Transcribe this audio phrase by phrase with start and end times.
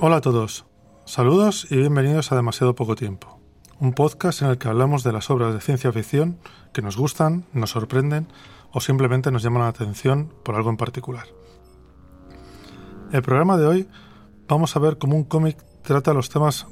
[0.00, 0.64] Hola a todos,
[1.06, 3.40] saludos y bienvenidos a Demasiado Poco Tiempo,
[3.80, 6.38] un podcast en el que hablamos de las obras de ciencia ficción
[6.72, 8.28] que nos gustan, nos sorprenden
[8.70, 11.26] o simplemente nos llaman la atención por algo en particular.
[13.10, 13.88] El programa de hoy
[14.46, 16.68] vamos a ver cómo un cómic trata los temas,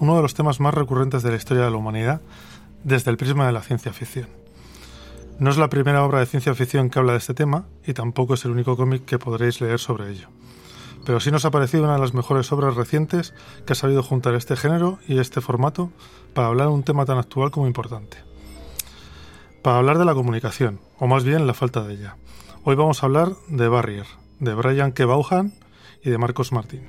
[0.00, 2.22] uno de los temas más recurrentes de la historia de la humanidad
[2.82, 4.30] desde el prisma de la ciencia ficción.
[5.38, 8.32] No es la primera obra de ciencia ficción que habla de este tema y tampoco
[8.32, 10.28] es el único cómic que podréis leer sobre ello.
[11.04, 13.34] Pero sí nos ha parecido una de las mejores obras recientes
[13.66, 15.90] que ha sabido juntar este género y este formato
[16.34, 18.18] para hablar de un tema tan actual como importante.
[19.62, 22.16] Para hablar de la comunicación, o más bien la falta de ella.
[22.64, 24.06] Hoy vamos a hablar de Barrier,
[24.38, 25.04] de Brian K.
[26.02, 26.88] Y de Marcos Martín.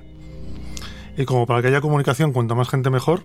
[1.18, 3.24] Y como para que haya comunicación cuanta más gente mejor,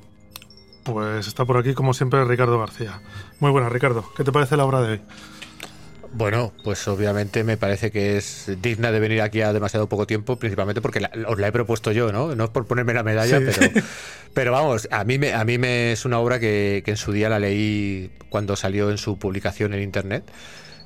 [0.84, 3.02] pues está por aquí como siempre Ricardo García.
[3.38, 5.02] Muy buena Ricardo, ¿qué te parece la obra de hoy?
[6.12, 10.36] Bueno, pues obviamente me parece que es digna de venir aquí a demasiado poco tiempo,
[10.36, 12.34] principalmente porque os la he propuesto yo, ¿no?
[12.34, 13.72] No es por ponerme la medalla, pero,
[14.34, 17.28] pero vamos, a mí, me, a mí me es una obra que, en su día
[17.28, 20.24] la leí cuando salió en su publicación en internet.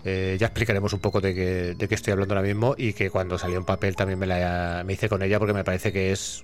[0.04, 3.10] Eh, ya explicaremos un poco de qué, de qué estoy hablando ahora mismo y que
[3.10, 6.12] cuando salió en papel también me, la, me hice con ella porque me parece que
[6.12, 6.42] es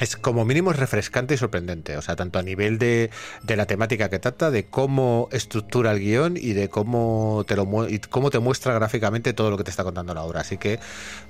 [0.00, 1.96] es como mínimo es refrescante y sorprendente.
[1.96, 3.10] O sea, tanto a nivel de,
[3.42, 7.68] de, la temática que trata, de cómo estructura el guion y de cómo te, lo,
[8.10, 10.40] cómo te muestra gráficamente todo lo que te está contando la obra.
[10.40, 10.80] Así que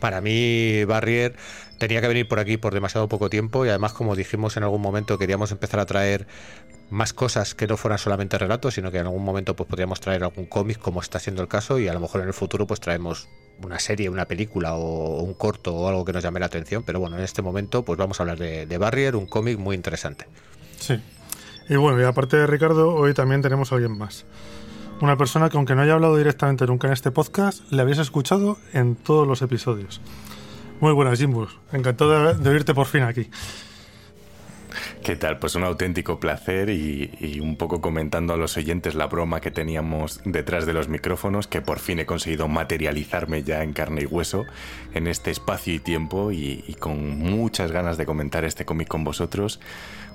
[0.00, 1.34] para mí, Barrier
[1.78, 4.80] tenía que venir por aquí por demasiado poco tiempo y además, como dijimos en algún
[4.80, 6.26] momento, queríamos empezar a traer
[6.90, 10.22] más cosas que no fueran solamente relatos, sino que en algún momento pues podríamos traer
[10.22, 12.80] algún cómic como está siendo el caso y a lo mejor en el futuro pues
[12.80, 13.28] traemos
[13.62, 17.00] una serie, una película o un corto o algo que nos llame la atención, pero
[17.00, 20.26] bueno, en este momento pues vamos a hablar de, de Barrier, un cómic muy interesante.
[20.78, 21.00] Sí.
[21.68, 24.26] Y bueno, y aparte de Ricardo, hoy también tenemos a alguien más.
[25.00, 28.58] Una persona que aunque no haya hablado directamente nunca en este podcast, le habéis escuchado
[28.72, 30.00] en todos los episodios.
[30.80, 31.58] Muy buenas, Jimbus.
[31.72, 33.30] Encantado de oírte por fin aquí.
[35.02, 35.38] ¿Qué tal?
[35.38, 40.20] Pues un auténtico placer y, un poco comentando a los oyentes la broma que teníamos
[40.24, 44.44] detrás de los micrófonos, que por fin he conseguido materializarme ya en carne y hueso
[44.94, 49.60] en este espacio y tiempo y, con muchas ganas de comentar este cómic con vosotros,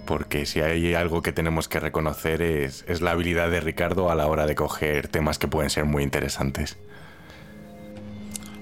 [0.05, 4.27] porque si hay algo que tenemos que reconocer es, la habilidad de Ricardo a la
[4.27, 6.77] hora de coger temas que pueden ser muy interesantes.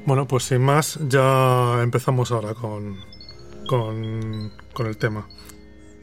[0.06, 2.98] Bueno, pues sin más, ya empezamos ahora con,
[3.68, 5.28] con el tema.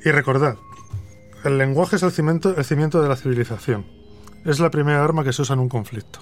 [0.05, 0.59] Y recordad,
[1.45, 3.87] el lenguaje es el cimiento, el cimiento de la civilización.
[4.45, 6.21] Es la primera arma que se usa en un conflicto.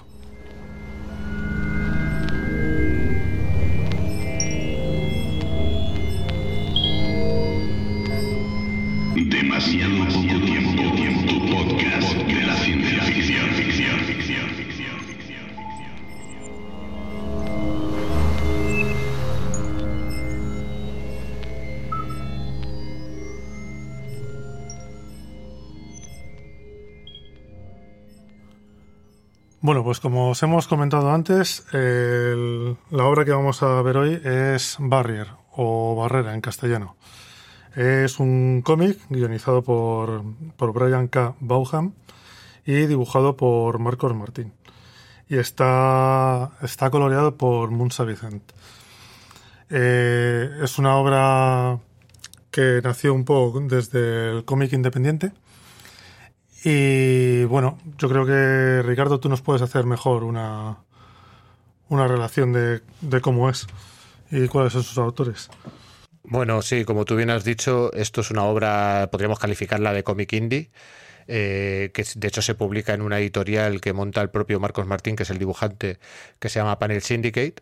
[29.63, 34.75] Bueno, pues como os hemos comentado antes, la obra que vamos a ver hoy es
[34.77, 36.97] Barrier o Barrera en castellano.
[37.73, 40.21] Es un cómic guionizado por,
[40.57, 41.35] por Brian K.
[41.39, 41.93] Bauham
[42.65, 44.51] y dibujado por Marcos Martín.
[45.29, 48.43] Y está, está coloreado por Munsa Vicent.
[49.69, 51.79] Eh, es una obra
[52.51, 55.31] que nació un poco desde el cómic independiente
[56.63, 60.77] y bueno, yo creo que Ricardo, tú nos puedes hacer mejor una,
[61.89, 63.67] una relación de, de cómo es
[64.31, 65.49] y cuáles son sus autores.
[66.23, 70.33] Bueno, sí, como tú bien has dicho, esto es una obra, podríamos calificarla de cómic
[70.33, 70.71] indie.
[71.27, 75.15] Eh, que de hecho se publica en una editorial que monta el propio Marcos Martín,
[75.15, 75.99] que es el dibujante,
[76.39, 77.55] que se llama Panel Syndicate,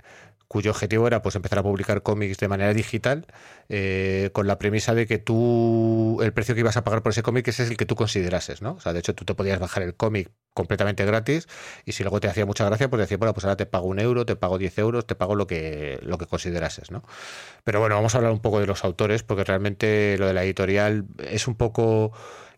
[0.51, 3.25] cuyo objetivo era pues empezar a publicar cómics de manera digital
[3.69, 7.23] eh, con la premisa de que tú el precio que ibas a pagar por ese
[7.23, 8.73] cómic es el que tú considerases, ¿no?
[8.73, 11.47] O sea, de hecho tú te podías bajar el cómic completamente gratis
[11.85, 13.99] y si luego te hacía mucha gracia pues decía, bueno, pues ahora te pago un
[13.99, 17.01] euro, te pago 10 euros, te pago lo que, lo que considerases, ¿no?
[17.63, 20.43] Pero bueno, vamos a hablar un poco de los autores porque realmente lo de la
[20.43, 22.11] editorial es un poco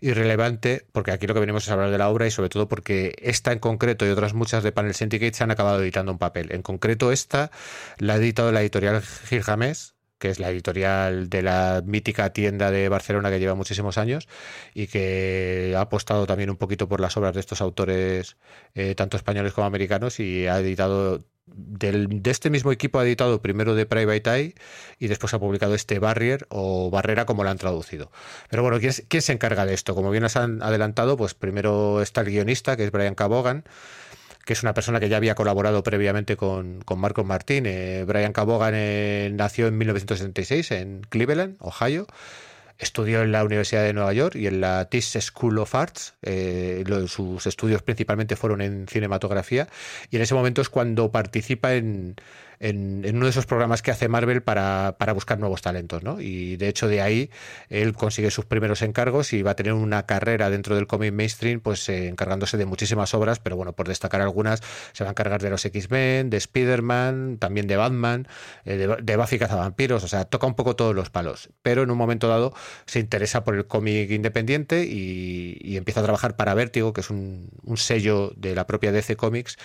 [0.04, 3.16] irrelevante, porque aquí lo que venimos es hablar de la obra y sobre todo porque
[3.22, 6.52] esta en concreto y otras muchas de Panel Syndicate se han acabado editando un papel.
[6.52, 7.52] En concreto esta
[8.00, 12.90] la ha editado la editorial Gilgamesh, que es la editorial de la mítica tienda de
[12.90, 14.28] Barcelona que lleva muchísimos años
[14.74, 18.36] y que ha apostado también un poquito por las obras de estos autores,
[18.76, 23.76] eh, tanto españoles como americanos, y ha editado de este mismo equipo ha editado primero
[23.76, 24.56] de Private Eye
[24.98, 28.12] y después ha publicado este Barrier o Barrera como lo han traducido.
[28.50, 29.94] Pero bueno, ¿quién, se encarga de esto?
[29.96, 33.66] Como bien nos han adelantado, pues primero está el guionista, que es Brian Cabogan,
[34.46, 37.66] que es una persona que ya había colaborado previamente con, con Marcos Martín.
[37.66, 42.08] Eh, Brian Cabogan eh, nació en 1976 en Cleveland, Ohio.
[42.84, 46.16] Estudió en la Universidad de Nueva York y en la Tisch School of Arts.
[46.22, 49.70] Eh, sus estudios principalmente fueron en cinematografía
[50.12, 52.18] y en ese momento es cuando participa en,
[52.60, 56.20] en, uno de esos programas que hace Marvel para, para, buscar nuevos talentos, ¿no?
[56.20, 57.30] Y de hecho de ahí
[57.70, 61.60] él consigue sus primeros encargos y va a tener una carrera dentro del cómic mainstream,
[61.60, 64.62] pues eh, encargándose de muchísimas obras, pero bueno, por destacar algunas,
[64.94, 68.28] se va a encargar de los X-Men, de Spider-Man, también de Batman,
[68.66, 71.92] eh, de, de, Buffy Cazavampiros, o sea, toca un poco todos los palos, pero en
[71.92, 72.54] un momento dado
[72.86, 77.10] se interesa por el cómic independiente y, y, empieza a trabajar para Vértigo, que es
[77.10, 79.58] un sello de la propia DC Comics,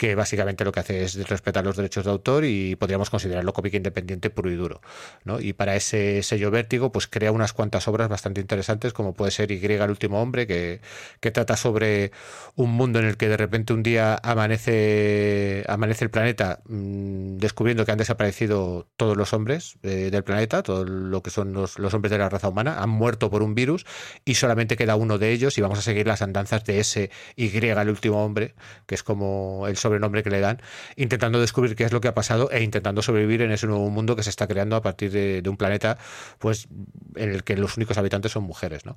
[0.00, 3.74] que básicamente lo que hace es respetar los derechos de autor y podríamos considerarlo cómic
[3.74, 4.80] independiente puro y duro.
[5.24, 5.40] ¿no?
[5.40, 9.50] Y para ese sello vértigo, pues crea unas cuantas obras bastante interesantes, como puede ser
[9.52, 10.80] Y, el último hombre, que,
[11.20, 12.12] que trata sobre
[12.56, 17.84] un mundo en el que de repente un día amanece, amanece el planeta mmm, descubriendo
[17.84, 21.92] que han desaparecido todos los hombres eh, del planeta, todo lo que son los, los
[21.92, 23.84] hombres de la raza humana, han muerto por un virus
[24.24, 27.50] y solamente queda uno de ellos y vamos a seguir las andanzas de ese Y,
[27.54, 28.54] el último hombre,
[28.86, 30.62] que es como el sobrenombre que le dan,
[30.96, 34.16] intentando descubrir qué es lo que ha pasado e intentando sobrevivir en ese nuevo mundo
[34.16, 35.98] que se está creando a partir de, de un planeta
[36.38, 36.68] pues
[37.16, 38.86] en el que los únicos habitantes son mujeres.
[38.86, 38.96] ¿no?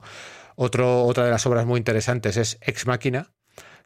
[0.56, 3.32] Otro, otra de las obras muy interesantes es Ex Máquina,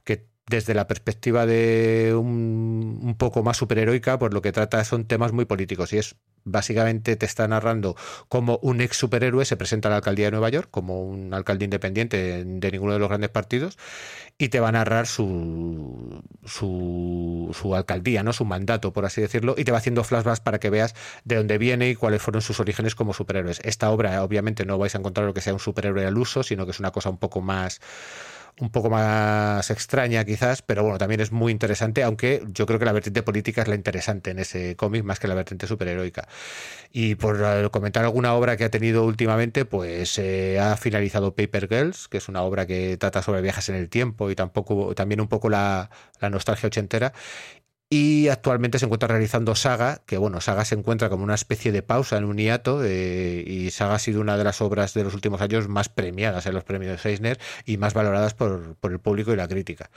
[0.07, 5.33] que desde la perspectiva de un, poco más superheroica, pues lo que trata son temas
[5.33, 6.15] muy políticos y es
[6.45, 7.97] básicamente te está narrando
[8.29, 11.65] cómo un ex superhéroe se presenta a la alcaldía de Nueva York como un alcalde
[11.65, 13.77] independiente de ninguno de los grandes partidos
[14.37, 18.31] y te va a narrar su, su, su alcaldía, ¿no?
[18.31, 20.95] su mandato, por así decirlo, y te va haciendo flashbacks para que veas
[21.25, 23.59] de dónde viene y cuáles fueron sus orígenes como superhéroes.
[23.65, 26.63] Esta obra, obviamente, no vais a encontrar lo que sea un superhéroe al uso, sino
[26.63, 27.81] que es una cosa un poco más
[28.59, 32.85] un poco más extraña quizás, pero bueno, también es muy interesante, aunque yo creo que
[32.85, 36.27] la vertiente política es la interesante en ese cómic más que la vertiente superheroica.
[36.91, 42.07] Y por comentar alguna obra que ha tenido últimamente, pues eh, ha finalizado Paper Girls,
[42.07, 45.27] que es una obra que trata sobre viajes en el tiempo y tampoco también un
[45.27, 45.89] poco la,
[46.19, 47.13] la nostalgia ochentera
[47.89, 51.83] y actualmente se encuentra realizando Saga, que bueno, Saga se encuentra como una especie de
[51.83, 55.13] pausa en un hiato eh, y Saga ha sido una de las obras de los
[55.13, 58.99] últimos años más premiadas en los premios de Eisner y más valoradas por, por el
[58.99, 59.89] público y la crítica.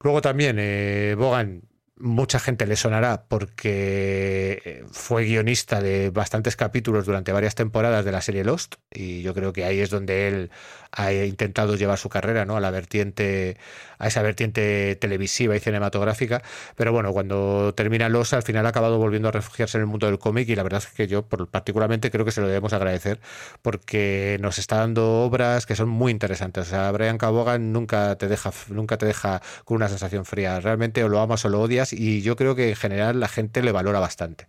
[0.00, 1.62] Luego también eh, Bogan
[2.00, 8.22] mucha gente le sonará porque fue guionista de bastantes capítulos durante varias temporadas de la
[8.22, 10.50] serie Lost y yo creo que ahí es donde él
[10.92, 12.56] ha intentado llevar su carrera ¿no?
[12.56, 13.56] a la vertiente
[13.98, 16.42] a esa vertiente televisiva y cinematográfica
[16.76, 20.06] pero bueno cuando termina Lost al final ha acabado volviendo a refugiarse en el mundo
[20.06, 23.20] del cómic y la verdad es que yo particularmente creo que se lo debemos agradecer
[23.62, 28.28] porque nos está dando obras que son muy interesantes o sea Brian Cabogan nunca te
[28.28, 31.92] deja nunca te deja con una sensación fría realmente o lo amas o lo odias
[31.92, 34.48] y yo creo que en general la gente le valora bastante.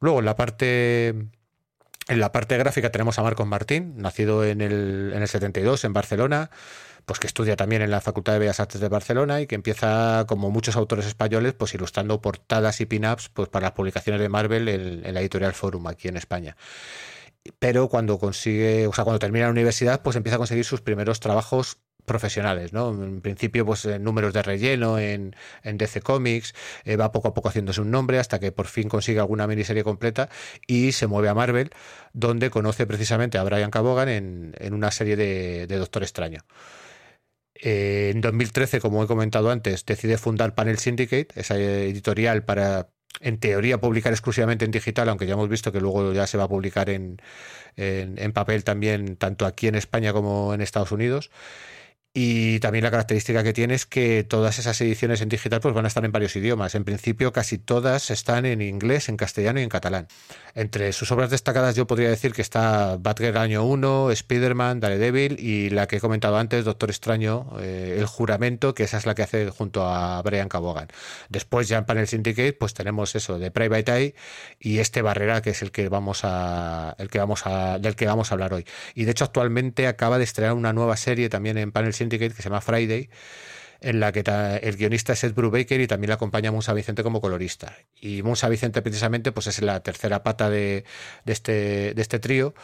[0.00, 1.14] Luego, en la parte
[2.08, 5.92] en la parte gráfica tenemos a Marcos Martín, nacido en el, en el 72 en
[5.92, 6.50] Barcelona,
[7.06, 10.24] pues que estudia también en la Facultad de Bellas Artes de Barcelona y que empieza,
[10.26, 14.68] como muchos autores españoles, pues ilustrando portadas y pin-ups pues, para las publicaciones de Marvel
[14.68, 16.56] en, en la editorial Forum aquí en España.
[17.58, 21.20] Pero cuando consigue, o sea, cuando termina la universidad, pues empieza a conseguir sus primeros
[21.20, 22.90] trabajos profesionales, ¿no?
[22.90, 27.48] En principio, pues en números de relleno en, DC Comics, eh, va poco a poco
[27.48, 30.28] haciéndose un nombre hasta que por fin consigue alguna miniserie completa
[30.66, 31.70] y se mueve a Marvel,
[32.12, 36.40] donde conoce precisamente a Brian Cabogan en, en una serie de, de Doctor Extraño.
[37.54, 43.38] Eh, en 2013, como he comentado antes, decide fundar Panel Syndicate, esa editorial para, en
[43.38, 46.48] teoría, publicar exclusivamente en digital, aunque ya hemos visto que luego ya se va a
[46.48, 47.22] publicar en,
[47.76, 51.30] en, en papel también, tanto aquí en España como en Estados Unidos.
[52.16, 55.84] Y también la característica que tiene es que todas esas ediciones en digital pues van
[55.84, 56.76] a estar en varios idiomas.
[56.76, 60.06] En principio casi todas están en inglés, en castellano y en catalán.
[60.54, 65.70] Entre sus obras destacadas yo podría decir que está Batgirl Año 1, Spider-Man, Daredevil y
[65.70, 69.22] la que he comentado antes, Doctor Extraño, eh, El Juramento, que esa es la que
[69.24, 70.86] hace junto a Brian Cabogan.
[71.30, 74.14] Después ya en Panel Syndicate pues tenemos eso de Private Eye
[74.60, 78.06] y este Barrera que es el que vamos a, el que vamos a, del que
[78.06, 78.64] vamos a hablar hoy.
[78.94, 82.30] Y de hecho actualmente acaba de estrenar una nueva serie también en Panel Syndicate Que
[82.30, 83.08] se llama Friday,
[83.80, 84.24] en la que
[84.62, 87.76] el guionista es Ed Brubaker y también le acompaña Musa Vicente como colorista.
[88.00, 90.84] Y Musa Vicente precisamente pues es la tercera pata de,
[91.24, 92.54] de, este, de este trío,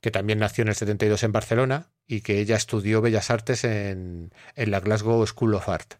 [0.00, 4.32] que también nació en el 72 en Barcelona y que ella estudió Bellas Artes en,
[4.56, 5.94] en la Glasgow School of Art.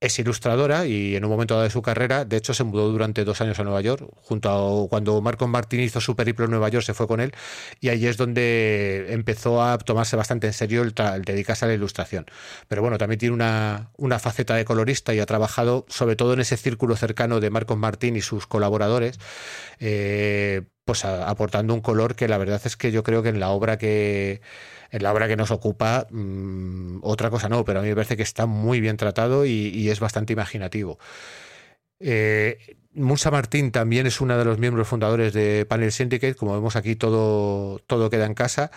[0.00, 3.24] Es ilustradora y en un momento dado de su carrera, de hecho, se mudó durante
[3.24, 6.70] dos años a Nueva York, junto a cuando Marco Martín hizo su periplo en Nueva
[6.70, 7.32] York, se fue con él
[7.80, 12.26] y ahí es donde empezó a tomarse bastante en serio el, dedicarse a la ilustración.
[12.68, 16.40] Pero bueno, también tiene una, una, faceta de colorista y ha trabajado sobre todo en
[16.40, 19.18] ese círculo cercano de Marcos Martín y sus colaboradores.
[19.80, 23.50] Eh, pues aportando un color que la verdad es que yo creo que en la
[23.50, 24.40] obra que
[24.90, 28.16] en la obra que nos ocupa, mm, otra cosa no, pero a mí me parece
[28.16, 30.98] que está muy bien tratado y, es bastante imaginativo.
[31.98, 36.74] Eh, Musa Martín también es uno de los miembros fundadores de Panel Syndicate, como vemos
[36.74, 38.70] aquí todo, todo queda en casa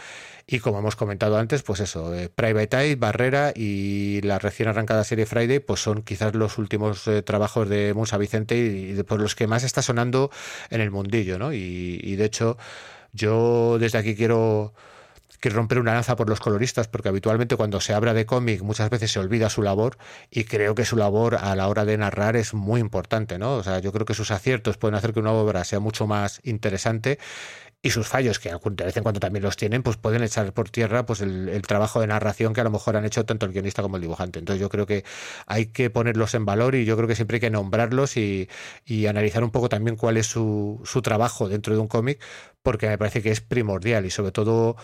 [0.46, 5.04] y como hemos comentado antes, pues eso, eh, Private Eye, Barrera y la recién arrancada
[5.04, 9.36] serie Friday, pues son quizás los últimos eh, trabajos de Musa Vicente y, por los
[9.36, 10.30] que más está sonando
[10.70, 11.54] en el mundillo, ¿no?
[11.54, 12.58] y de hecho
[13.14, 14.74] yo desde aquí quiero
[15.44, 18.90] que romper una lanza por los coloristas, porque habitualmente cuando se habla de cómic muchas
[18.90, 19.98] veces se olvida su labor
[20.32, 23.56] y creo que su labor a la hora de narrar es muy importante, ¿no?
[23.56, 26.40] O sea, yo creo que sus aciertos pueden hacer que una obra sea mucho más
[26.44, 27.20] interesante
[27.82, 30.70] y sus fallos, que de vez en cuando también los tienen, pues pueden echar por
[30.70, 33.82] tierra pues el, trabajo de narración que a lo mejor han hecho tanto el guionista
[33.82, 34.40] como el dibujante.
[34.40, 35.04] Entonces yo creo que
[35.46, 38.48] hay que ponerlos en valor y yo creo que siempre hay que nombrarlos y,
[38.86, 42.22] y analizar un poco también cuál es su, su trabajo dentro de un cómic,
[42.62, 44.78] porque me parece que es primordial y sobre todo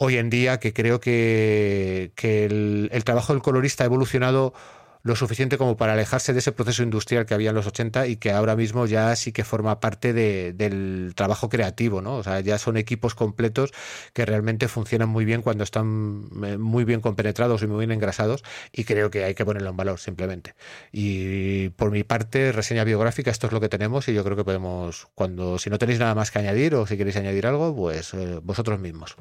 [0.00, 4.54] hoy en día que creo que, el, trabajo del colorista ha evolucionado
[5.02, 8.16] lo suficiente como para alejarse de ese proceso industrial que había en los 80 y
[8.16, 12.16] que ahora mismo ya sí que forma parte de, del trabajo creativo, ¿no?
[12.16, 13.72] O sea, ya son equipos completos
[14.12, 18.44] que realmente funcionan muy bien cuando están eh, muy bien compenetrados y muy bien engrasados
[18.72, 20.54] y creo que hay que ponerlo en valor simplemente.
[20.92, 24.44] Y por mi parte, reseña biográfica, esto es lo que tenemos y yo creo que
[24.44, 28.14] podemos, cuando si no tenéis nada más que añadir o si queréis añadir algo, pues
[28.14, 29.16] eh, vosotros mismos.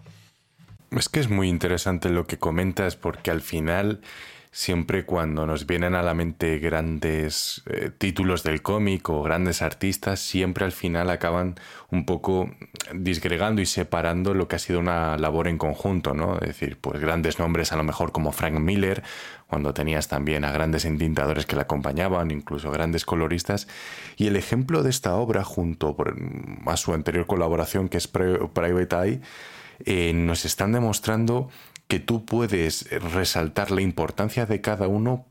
[0.92, 4.02] Es que es muy interesante lo que comentas porque al final
[4.52, 10.20] siempre cuando nos vienen a la mente grandes eh, títulos del cómic o grandes artistas,
[10.20, 11.60] siempre al final acaban
[11.92, 12.50] un poco
[12.94, 16.36] disgregando y separando lo que ha sido una labor en conjunto, ¿no?
[16.40, 19.04] Es decir, pues grandes nombres a lo mejor como Frank Miller,
[19.48, 23.68] cuando tenías también a grandes entintadores que la acompañaban, incluso grandes coloristas,
[24.16, 25.96] y el ejemplo de esta obra junto
[26.66, 29.22] a su anterior colaboración que es Private Eye,
[29.86, 31.50] eh, nos están demostrando
[31.88, 35.26] que tú puedes resaltar la importancia de cada uno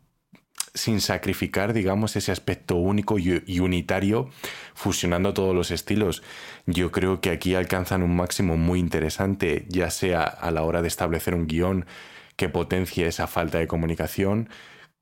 [0.76, 4.29] sin sacrificar, digamos, ese aspecto único y unitario,
[4.75, 6.23] fusionando todos los estilos.
[6.67, 10.88] Yo creo que aquí alcanzan un máximo muy interesante, ya sea a la hora de
[10.88, 11.87] establecer un guion
[12.37, 14.50] que potencie esa falta de comunicación,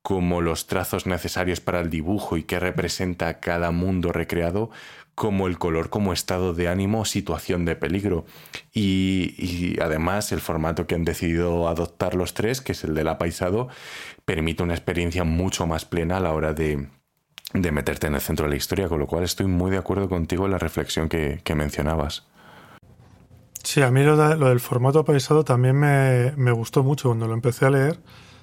[0.02, 4.70] como los trazos necesarios para el dibujo y que representa cada mundo recreado,
[5.14, 8.24] como el color como estado de ánimo o situación de peligro.
[8.72, 13.68] Y, además el formato que han decidido adoptar los tres, que es el del apaisado,
[14.24, 16.88] permite una experiencia mucho más plena a la hora de,
[17.52, 20.46] meterte en el centro de la historia, con lo cual estoy muy de acuerdo contigo
[20.46, 22.26] en la reflexión que, mencionabas.
[23.62, 27.70] Sí, a mí lo, del formato apaisado también me, gustó mucho cuando lo empecé a
[27.70, 27.98] leer,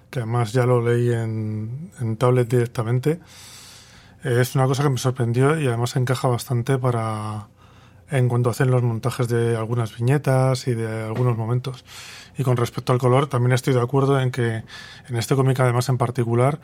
[0.10, 3.20] que además ya lo leí en, en tablet directamente
[4.24, 7.48] es una cosa que me sorprendió y además encaja bastante para
[8.10, 11.86] en cuanto hacen los montajes de algunas viñetas y de algunos momentos.
[12.38, 14.64] Y con respecto al color, también estoy de acuerdo en que
[15.08, 16.60] en este cómic, además en particular,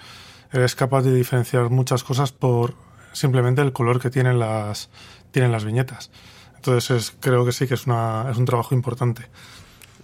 [0.51, 2.75] eres capaz de diferenciar muchas cosas por
[3.13, 4.89] simplemente el color que tienen las,
[5.31, 6.11] tienen las viñetas.
[6.57, 9.23] Entonces creo que sí que es, una, es un trabajo importante.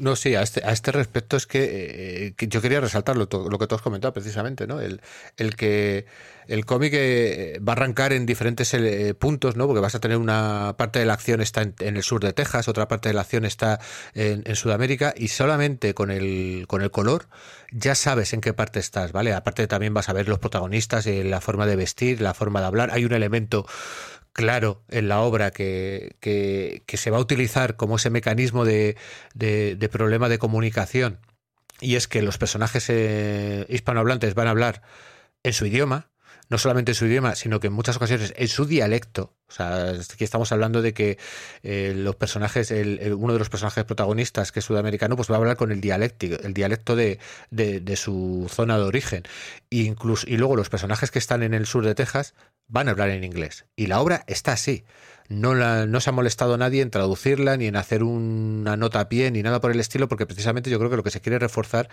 [0.03, 3.57] No, sí, a este, a este respecto es que, eh, yo quería resaltar lo, lo,
[3.57, 4.81] que tú has comentado precisamente, ¿no?
[4.81, 4.99] El,
[5.37, 6.05] el que
[6.45, 9.65] el cómic eh, va a arrancar en diferentes eh, puntos, ¿no?
[9.65, 12.67] Porque vas a tener una parte de la acción está en, el sur de Texas,
[12.67, 13.79] otra parte de la acción está
[14.13, 17.29] en, en, Sudamérica y solamente con el, con el color
[17.71, 19.33] ya sabes en qué parte estás, ¿vale?
[19.33, 22.89] Aparte también vas a ver los protagonistas, la forma de vestir, la forma de hablar.
[22.91, 23.65] Hay un elemento
[24.33, 28.97] claro en la obra que, que, se va a utilizar como ese mecanismo de,
[29.35, 31.19] de, problema de comunicación
[31.79, 34.81] y es que los personajes eh, hispanohablantes van a hablar
[35.43, 36.09] en su idioma,
[36.49, 39.33] no solamente en su idioma, sino que en muchas ocasiones en su dialecto.
[39.47, 41.17] O sea, aquí estamos hablando de que
[41.61, 45.37] eh, los personajes, el, uno de los personajes protagonistas, que es sudamericano, pues va a
[45.37, 47.19] hablar con el dialecto, el dialecto de,
[47.51, 49.23] de, su zona de origen.
[49.69, 52.33] incluso, y luego los personajes que están en el sur de Texas
[52.67, 53.65] van a hablar en inglés.
[53.75, 54.83] Y la obra está así.
[55.33, 59.09] No, la, no se ha molestado nadie en traducirla, ni en hacer una nota a
[59.09, 61.39] pie, ni nada por el estilo, porque precisamente yo creo que lo que se quiere
[61.39, 61.89] reforzar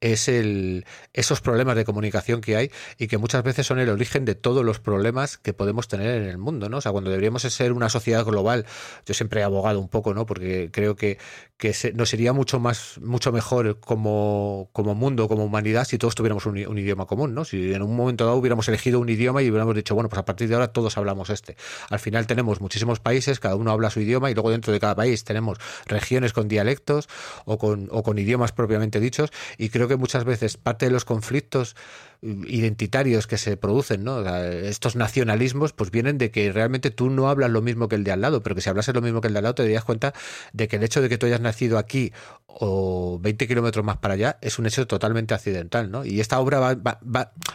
[0.00, 4.24] es el, esos problemas de comunicación que hay y que muchas veces son el origen
[4.24, 6.68] de todos los problemas que podemos tener en el mundo.
[6.68, 6.80] ¿no?
[6.80, 8.66] sea, cuando deberíamos ser una sociedad global,
[9.06, 10.26] yo siempre he abogado un poco, ¿no?
[10.26, 11.18] Porque creo que,
[11.56, 16.46] que nos sería mucho más, mucho mejor como, como mundo, como humanidad, si todos tuviéramos
[16.46, 17.44] un, idioma común, ¿no?
[17.44, 20.24] Si en un momento dado hubiéramos elegido un idioma y hubiéramos dicho, bueno, pues a
[20.24, 21.56] partir de ahora todos hablamos este.
[21.88, 22.60] Al final tenemos
[23.00, 26.48] países, cada uno habla su idioma y luego dentro de cada país tenemos regiones con
[26.48, 27.08] dialectos
[27.44, 29.30] o con, o con idiomas propiamente dichos.
[29.58, 31.76] Y creo que muchas veces parte de los conflictos
[32.22, 34.20] identitarios que se producen, ¿no?
[34.28, 38.12] estos nacionalismos, pues vienen de que realmente tú no hablas lo mismo que el de
[38.12, 39.84] al lado, pero que si hablases lo mismo que el de al lado te darías
[39.84, 40.12] cuenta
[40.52, 42.12] de que el hecho de que tú hayas nacido aquí
[42.46, 46.04] o 20 kilómetros más para allá es un hecho totalmente accidental, ¿no?
[46.04, 47.00] Y esta obra va,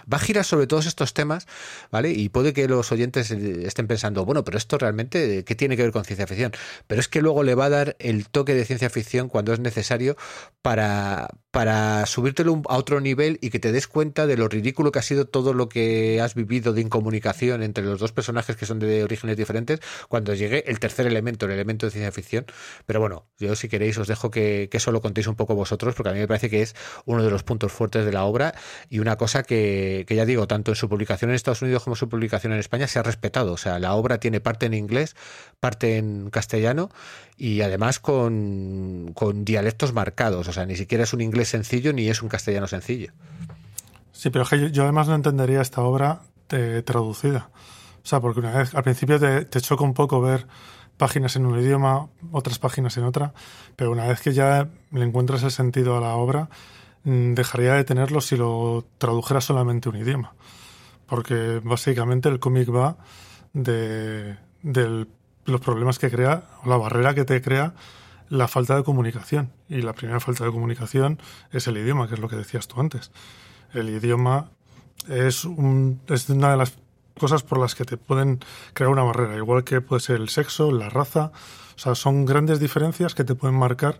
[0.09, 1.47] a girar sobre todos estos temas,
[1.91, 2.11] ¿vale?
[2.11, 5.91] Y puede que los oyentes estén pensando, bueno, pero esto realmente, ¿qué tiene que ver
[5.91, 6.53] con ciencia ficción?
[6.87, 9.59] Pero es que luego le va a dar el toque de ciencia ficción cuando es
[9.59, 10.15] necesario
[10.61, 14.99] para, para subírtelo a otro nivel y que te des cuenta de lo ridículo que
[14.99, 18.79] ha sido todo lo que has vivido de incomunicación entre los dos personajes que son
[18.79, 22.45] de orígenes diferentes cuando llegue el tercer elemento, el elemento de ciencia ficción.
[22.85, 26.09] Pero bueno, yo si queréis os dejo que, eso lo contéis un poco vosotros, porque
[26.09, 28.53] a mí me parece que es uno de los puntos fuertes de la obra
[28.89, 31.93] y una cosa que, que ya digo, tanto en su publicación en Estados Unidos como
[31.93, 33.53] en su publicación en España se ha respetado.
[33.53, 35.15] O sea, la obra tiene parte en inglés,
[35.59, 36.89] parte en castellano
[37.37, 39.13] y además con
[39.45, 40.47] dialectos marcados.
[40.47, 43.11] O sea, ni siquiera es un inglés sencillo ni es un castellano sencillo.
[44.15, 47.49] Sí, pero yo, yo además no entendería esta obra de, traducida.
[48.01, 50.47] O sea, porque una vez, al principio te, choca un poco ver
[50.95, 53.33] páginas en un idioma, otras páginas en otra,
[53.75, 56.49] pero una vez que ya le encuentras el sentido a la obra,
[57.03, 60.33] dejaría de tenerlo si lo tradujera solamente un idioma.
[61.07, 62.95] Porque básicamente el cómic va
[63.51, 65.07] de, de
[65.43, 67.73] los problemas que crea, o la barrera que te crea
[68.29, 69.51] la falta de comunicación.
[69.67, 71.19] Y la primera falta de comunicación
[71.51, 73.11] es el idioma, que es lo que decías tú antes
[73.75, 74.49] el idioma
[75.07, 76.73] es, un, una de las
[77.19, 78.39] cosas por las que te pueden
[78.73, 81.31] crear una barrera, igual que puede ser el sexo, la raza.
[81.75, 83.99] O sea, son grandes diferencias que te pueden marcar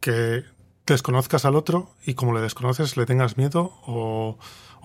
[0.00, 0.44] que
[0.86, 4.38] desconozcas al otro y como le desconoces le tengas miedo o,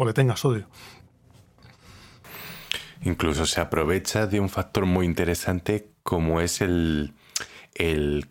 [0.05, 0.67] le tengas odio.
[3.01, 7.13] Incluso se aprovecha de un factor muy interesante como es el,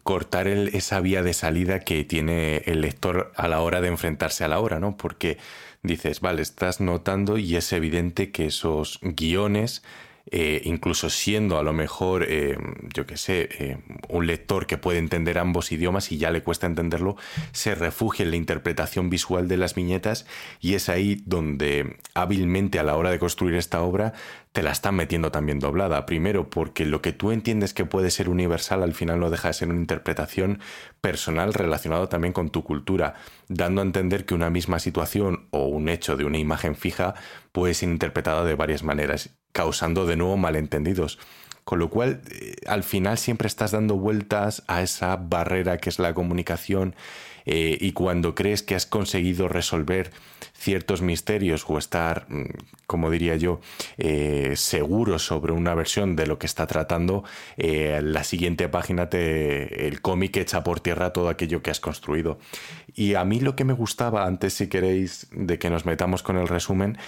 [0.03, 4.49] cortar esa vía de salida que tiene el lector a la hora de enfrentarse a
[4.49, 4.97] la obra, ¿no?
[4.97, 5.39] Porque
[5.83, 9.83] dices, vale, estás notando y es evidente que esos guiones
[10.31, 12.57] eh, incluso siendo a lo mejor, eh,
[12.95, 16.67] yo que sé, eh, un lector que puede entender ambos idiomas y ya le cuesta
[16.67, 17.17] entenderlo,
[17.53, 20.27] se refugia en la interpretación visual de las viñetas
[20.61, 24.13] y es ahí donde hábilmente a la hora de construir esta obra
[24.53, 26.07] te la están metiendo también doblada.
[26.07, 29.55] Primero, porque lo que tú entiendes que puede ser universal al final no deja de
[29.55, 30.61] ser una interpretación
[31.01, 33.15] personal relacionado también con tu cultura,
[33.49, 37.15] dando a entender que una misma situación o un hecho de una imagen fija
[37.51, 41.19] puede ser interpretada de varias maneras, causando de nuevo malentendidos.
[41.65, 46.01] Con lo cual, eh, al final siempre estás dando vueltas a esa barrera que es
[46.01, 46.97] la comunicación
[47.45, 50.11] eh, y cuando crees que has conseguido resolver
[50.55, 52.47] ciertos misterios o estar, mm,
[52.87, 53.61] como diría yo,
[53.97, 57.25] eh, seguro sobre una versión de lo que está tratando,
[57.57, 62.39] la siguiente página te, el cómic echa por tierra todo aquello que has construido.
[62.95, 66.37] Y a mí lo que me gustaba, antes si queréis, de que nos metamos con
[66.37, 66.99] el resumen,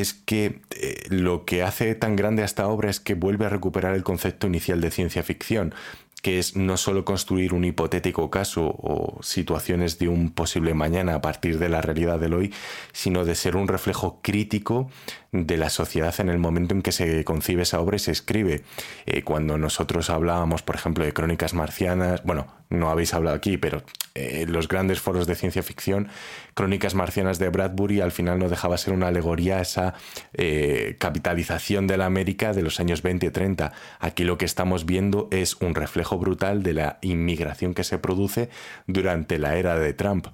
[0.00, 3.50] es que eh, lo que hace tan grande a esta obra es que vuelve a
[3.50, 5.74] recuperar el concepto inicial de ciencia ficción,
[6.22, 11.20] que es no solo construir un hipotético caso o situaciones de un posible mañana a
[11.20, 12.52] partir de la realidad del hoy,
[12.92, 14.90] sino de ser un reflejo crítico
[15.30, 18.62] de la sociedad en el momento en que se concibe esa obra y se escribe.
[19.06, 23.82] Eh, cuando nosotros hablábamos, por ejemplo, de crónicas marcianas, bueno, no habéis hablado aquí, pero
[24.14, 26.08] eh, los grandes foros de ciencia ficción,
[26.54, 29.94] Crónicas Marcianas de Bradbury al final no dejaba ser una alegoría esa
[30.32, 33.72] eh, capitalización de la América de los años 20 y 30.
[34.00, 38.48] Aquí lo que estamos viendo es un reflejo brutal de la inmigración que se produce
[38.86, 40.28] durante la era de Trump.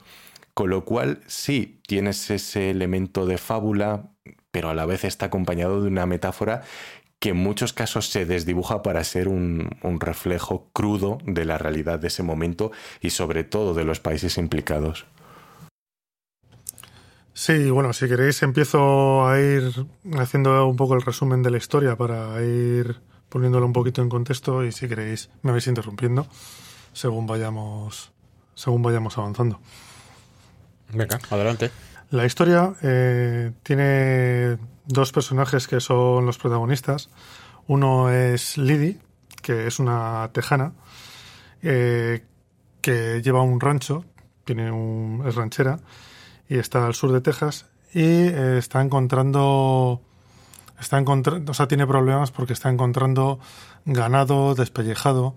[0.55, 4.11] Con lo cual, sí, tienes ese elemento de fábula,
[4.51, 6.62] pero a la vez está acompañado de una metáfora
[7.23, 12.01] que en muchos casos se desdibuja para ser un, un, reflejo crudo de la realidad
[12.01, 15.07] de ese momento y sobre todo de los países implicados.
[17.33, 19.87] Sí, bueno, si queréis empiezo a ir
[20.19, 24.65] haciendo un poco el resumen de la historia para ir poniéndolo un poquito en contexto
[24.65, 26.27] y si queréis me vais interrumpiendo
[26.93, 28.11] según vayamos
[28.57, 29.61] según vayamos avanzando.
[30.93, 31.71] Venga, adelante.
[32.11, 37.11] La historia eh, tiene dos personajes que son los protagonistas.
[37.66, 38.99] Uno es Lidi,
[39.40, 40.73] que es una tejana,
[41.62, 42.25] eh,
[42.81, 44.05] que lleva un rancho,
[44.45, 45.81] tiene un, es ranchera,
[46.49, 50.01] y está al sur de Texas, y eh, está encontrando
[50.79, 53.38] está encontrando, o sea, tiene problemas porque está encontrando
[53.85, 55.37] ganado despellejado,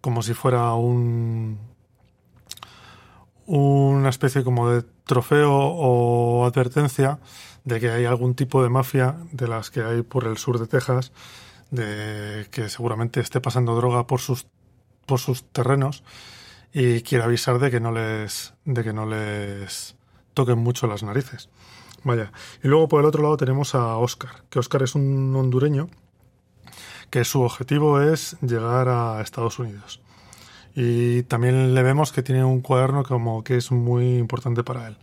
[0.00, 1.58] como si fuera un
[3.46, 7.18] una especie como de trofeo o advertencia
[7.66, 10.68] de que hay algún tipo de mafia de las que hay por el sur de
[10.68, 11.12] Texas,
[11.70, 14.46] de que seguramente esté pasando droga por sus
[15.04, 16.02] por sus terrenos
[16.72, 19.96] y quiere avisar de que no les de que no les
[20.32, 21.48] toquen mucho las narices.
[22.04, 22.30] Vaya.
[22.62, 25.88] Y luego por el otro lado tenemos a Oscar, que Oscar es un hondureño
[27.10, 30.00] que su objetivo es llegar a Estados Unidos.
[30.76, 34.96] Y también le vemos que tiene un cuaderno como que es muy importante para él.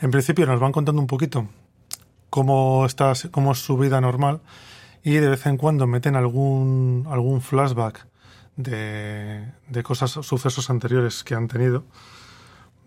[0.00, 1.48] En principio nos van contando un poquito
[2.32, 4.40] cómo, está, cómo es su vida normal
[5.04, 8.06] y de vez en cuando meten algún, algún flashback
[8.56, 11.84] de, de cosas, sucesos anteriores que han tenido,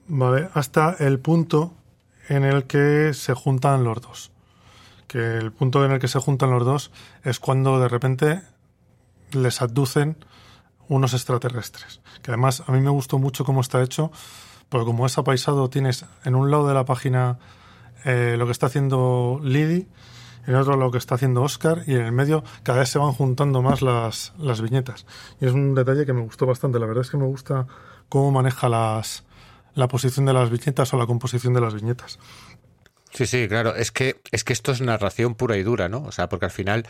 [0.07, 0.49] ¿vale?
[0.55, 1.75] Hasta el punto
[2.27, 4.31] en el que se juntan los dos.
[5.07, 6.91] Que el punto en el que se juntan los dos
[7.23, 8.41] es cuando de repente
[9.31, 10.17] les aducen
[10.87, 12.01] unos extraterrestres.
[12.23, 14.11] Que además a mí me gustó mucho cómo está hecho,
[14.69, 17.37] porque como es apaisado, tienes en un lado de la página
[18.05, 19.87] eh, lo que está haciendo Lidi,
[20.47, 23.11] en otro lo que está haciendo Oscar, y en el medio cada vez se van
[23.13, 25.05] juntando más las, las viñetas.
[25.41, 26.79] Y es un detalle que me gustó bastante.
[26.79, 27.67] La verdad es que me gusta
[28.07, 29.23] cómo maneja las,
[29.73, 32.19] la posición de las viñetas o la composición de las viñetas.
[33.13, 33.75] Sí, sí, claro.
[33.75, 36.03] Es que, es que esto es narración pura y dura, ¿no?
[36.03, 36.85] O sea, porque al final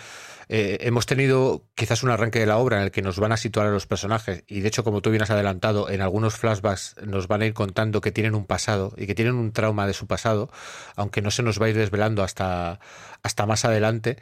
[0.49, 3.37] eh, hemos tenido quizás un arranque de la obra en el que nos van a
[3.37, 6.95] situar a los personajes y de hecho, como tú bien has adelantado, en algunos flashbacks
[7.05, 9.93] nos van a ir contando que tienen un pasado y que tienen un trauma de
[9.93, 10.49] su pasado,
[10.95, 12.79] aunque no se nos va a ir desvelando hasta,
[13.21, 14.17] hasta más adelante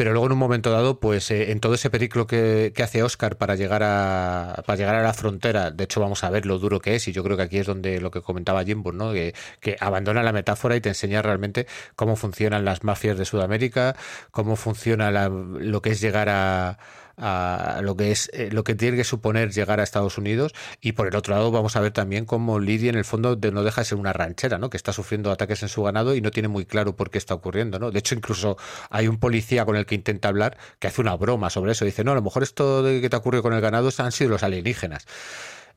[0.00, 3.36] pero luego en un momento dado, pues eh, en todo ese periplo que, hace Oscar
[3.36, 6.80] para llegar a para llegar a la frontera, de hecho vamos a ver lo duro
[6.80, 9.12] que es y yo creo que aquí es donde lo que comentaba Jimbo, ¿no?
[9.12, 13.94] Que, que abandona la metáfora y te enseña realmente cómo funcionan las mafias de Sudamérica,
[14.30, 16.78] cómo funciona lo que es llegar a
[17.20, 20.92] a lo que es eh, lo que tiene que suponer llegar a Estados Unidos y
[20.92, 23.82] por el otro lado vamos a ver también cómo Lidia en el fondo no deja
[23.82, 24.70] de ser una ranchera, ¿no?
[24.70, 27.34] Que está sufriendo ataques en su ganado y no tiene muy claro por qué está
[27.34, 27.90] ocurriendo, ¿no?
[27.90, 28.56] De hecho incluso
[28.88, 32.04] hay un policía con el que intenta hablar que hace una broma sobre eso, dice,
[32.04, 34.42] "No, a lo mejor esto de que te ocurre con el ganado han sido los
[34.42, 35.06] alienígenas."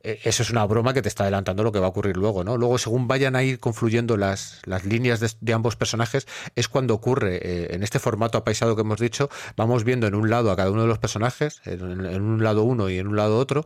[0.04, 2.44] Eh, eso es una broma que te está adelantando lo que va a ocurrir luego,
[2.44, 2.56] ¿no?
[2.58, 7.36] Luego, según vayan a ir confluyendo las, las líneas de, ambos personajes, es cuando ocurre,
[7.42, 10.70] eh, en este formato apaisado que hemos dicho, vamos viendo en un lado a cada
[10.70, 13.64] uno de los personajes, en, en, un lado uno y en un lado otro,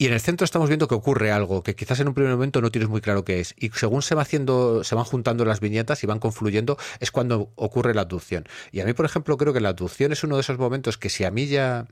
[0.00, 2.60] y en el centro estamos viendo que ocurre algo que quizás en un primer momento
[2.60, 3.54] no tienes muy claro qué es.
[3.58, 7.50] Y según se va haciendo, se van juntando las viñetas y van confluyendo, es cuando
[7.56, 8.44] ocurre la abducción.
[8.70, 11.08] Y a mí, por ejemplo, creo que la abducción es uno de esos momentos que
[11.08, 11.88] si a mí ya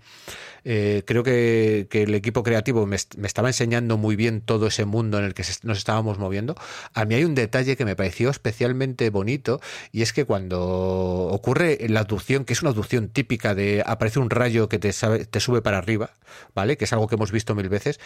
[0.68, 5.24] eh, creo que, el equipo creativo me, estaba enseñando muy bien todo ese mundo en
[5.24, 6.56] el que nos estábamos moviendo,
[6.92, 9.60] a mí hay un detalle que me pareció especialmente bonito
[9.92, 14.28] y es que cuando ocurre la abducción, que es una abducción típica de aparece un
[14.28, 16.10] rayo que te, te sube para arriba,
[16.52, 16.76] ¿vale?
[16.76, 18.00] Que es algo que hemos visto mil veces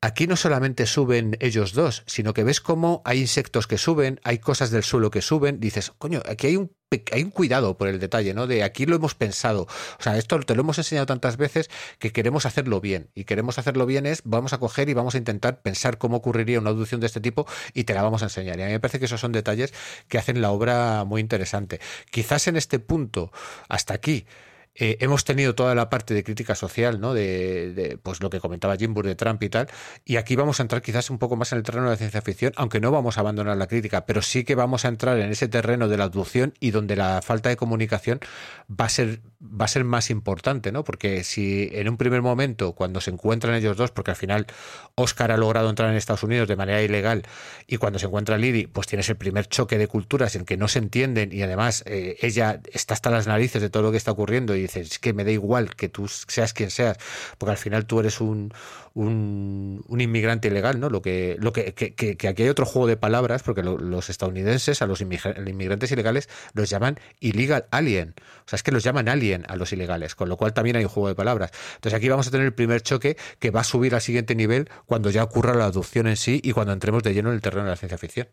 [0.00, 4.38] Aquí no solamente suben ellos dos, sino que ves cómo hay insectos que suben, hay
[4.38, 6.72] cosas del suelo que suben, dices, coño, aquí hay un,
[7.12, 8.46] hay un cuidado por el detalle, ¿no?
[8.46, 9.62] De aquí lo hemos pensado.
[9.62, 13.10] O sea, esto te lo hemos enseñado tantas veces que queremos hacerlo bien.
[13.14, 16.60] Y queremos hacerlo bien es, vamos a coger y vamos a intentar pensar cómo ocurriría
[16.60, 18.58] una abducción de este tipo y te la vamos a enseñar.
[18.58, 19.72] Y a mí me parece que esos son detalles
[20.08, 21.80] que hacen la obra muy interesante.
[22.10, 23.32] Quizás en este punto,
[23.68, 24.26] hasta aquí,
[24.74, 27.14] eh, hemos tenido toda la parte de crítica social, ¿no?
[27.14, 29.68] De, pues lo que comentaba Jim Burr de Trump y tal.
[30.04, 32.22] Y aquí vamos a entrar quizás un poco más en el terreno de la ciencia
[32.22, 35.30] ficción, aunque no vamos a abandonar la crítica, pero sí que vamos a entrar en
[35.30, 38.20] ese terreno de la abducción y donde la falta de comunicación
[38.68, 40.84] va a ser va a ser más importante, ¿no?
[40.84, 44.46] Porque si en un primer momento, cuando se encuentran ellos dos, porque al final
[44.94, 47.24] Oscar ha logrado entrar en Estados Unidos de manera ilegal,
[47.66, 50.68] y cuando se encuentra Lily, pues tienes el primer choque de culturas en que no
[50.68, 54.12] se entienden y además eh, ella está hasta las narices de todo lo que está
[54.12, 56.98] ocurriendo y dices, es que me da igual que tú seas quien seas,
[57.38, 58.52] porque al final tú eres un,
[58.94, 60.88] un, inmigrante ilegal, ¿no?
[60.88, 64.86] Lo que, lo que, que, aquí hay otro juego de palabras, porque los estadounidenses a
[64.86, 68.14] los inmigrantes ilegales los llaman illegal alien.
[68.46, 70.84] O sea, es que los llaman alien a los ilegales, con lo cual también hay
[70.84, 71.50] un juego de palabras.
[71.76, 74.68] Entonces aquí vamos a tener el primer choque que va a subir al siguiente nivel
[74.86, 77.64] cuando ya ocurra la adopción en sí y cuando entremos de lleno en el terreno
[77.64, 78.28] de la ciencia ficción.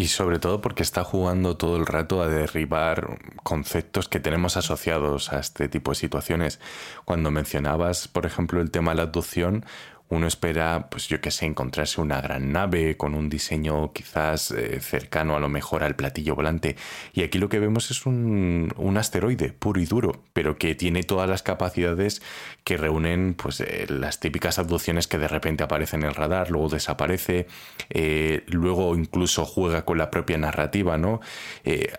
[0.00, 5.30] Y sobre todo porque está jugando todo el rato a derribar conceptos que tenemos asociados
[5.30, 6.58] a este tipo de situaciones.
[7.04, 9.66] Cuando mencionabas, por ejemplo, el tema de la abducción,
[10.10, 14.80] uno espera, pues yo que sé, encontrarse una gran nave con un diseño quizás eh,
[14.80, 16.74] cercano a lo mejor al platillo volante.
[17.12, 21.30] Y aquí lo que vemos es un, asteroide puro y duro, pero que tiene todas
[21.30, 22.22] las capacidades
[22.64, 26.70] que reúnen pues eh, las típicas abducciones que de repente aparecen en el radar, luego
[26.70, 27.46] desaparece,
[27.88, 31.20] eh, luego incluso juega con la propia narrativa, ¿no?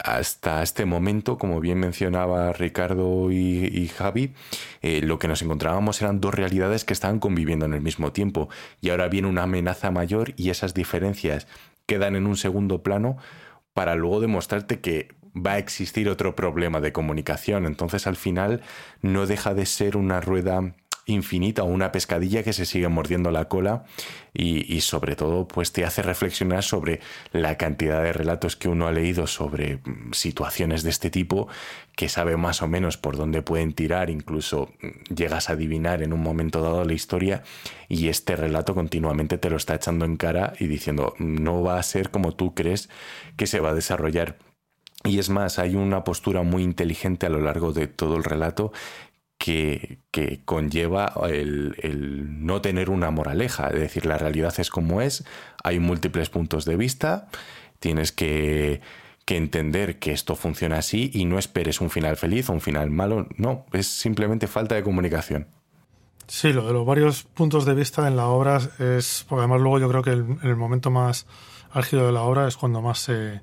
[0.03, 4.33] hasta este momento, como bien mencionaba Ricardo y, y Javi,
[4.81, 8.49] lo que nos encontrábamos eran dos realidades que estaban conviviendo en el mismo tiempo
[8.81, 11.47] y ahora viene una amenaza mayor y esas diferencias
[11.85, 13.17] quedan en un segundo plano
[13.73, 17.65] para luego demostrarte que va a existir otro problema de comunicación.
[17.65, 18.61] Entonces al final
[19.01, 20.73] no deja de ser una rueda
[21.05, 23.85] infinita o una pescadilla que se sigue mordiendo la cola
[24.33, 27.01] y, sobre todo pues te hace reflexionar sobre
[27.33, 31.47] la cantidad de relatos que uno ha leído sobre mm, situaciones de este tipo
[31.95, 36.13] que sabe más o menos por dónde pueden tirar, incluso mm, llegas a adivinar en
[36.13, 37.43] un momento dado la historia
[37.89, 41.83] y este relato continuamente te lo está echando en cara y diciendo no va a
[41.83, 42.89] ser como tú crees
[43.35, 44.37] que se va a desarrollar.
[45.03, 48.71] Y es más, hay una postura muy inteligente a lo largo de todo el relato
[49.41, 55.23] que, conlleva el, no tener una moraleja, es decir, la realidad es como es,
[55.63, 57.27] hay múltiples puntos de vista,
[57.79, 58.81] tienes que,
[59.27, 63.29] entender que esto funciona así y no esperes un final feliz o un final malo,
[63.37, 65.47] no, es simplemente falta de comunicación.
[66.27, 69.79] Sí, lo de los varios puntos de vista en la obra es, porque además luego
[69.79, 71.27] yo creo que el, el momento más
[71.71, 73.39] álgido de la obra es cuando más se,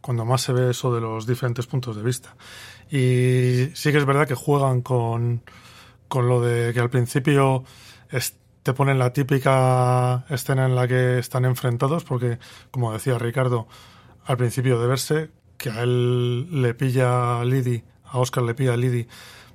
[0.00, 2.34] cuando más se ve eso de los diferentes puntos de vista.
[2.90, 5.42] Y sí que es verdad que juegan con,
[6.08, 7.64] con lo de que al principio
[8.62, 12.38] te ponen la típica escena en la que están enfrentados, porque,
[12.70, 13.68] como decía Ricardo,
[14.24, 18.74] al principio de verse, que a él le pilla a Liddy, a Oscar le pilla
[18.74, 19.06] a Liddy,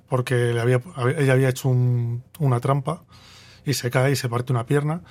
[0.07, 0.81] porque le había,
[1.17, 3.03] ella había hecho una trampa
[3.65, 5.01] y se cae y se parte una pierna.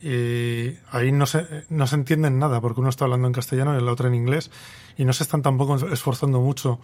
[0.00, 3.78] Y ahí no se, no se entienden nada, porque uno está hablando en castellano y
[3.78, 4.50] el otro en inglés,
[4.96, 6.78] y no se están tampoco esforzando mucho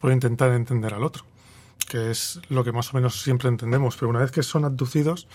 [0.00, 1.24] por intentar entender al otro,
[1.88, 3.96] que es lo que más o menos siempre entendemos.
[3.96, 5.28] Pero una vez que son abducidos,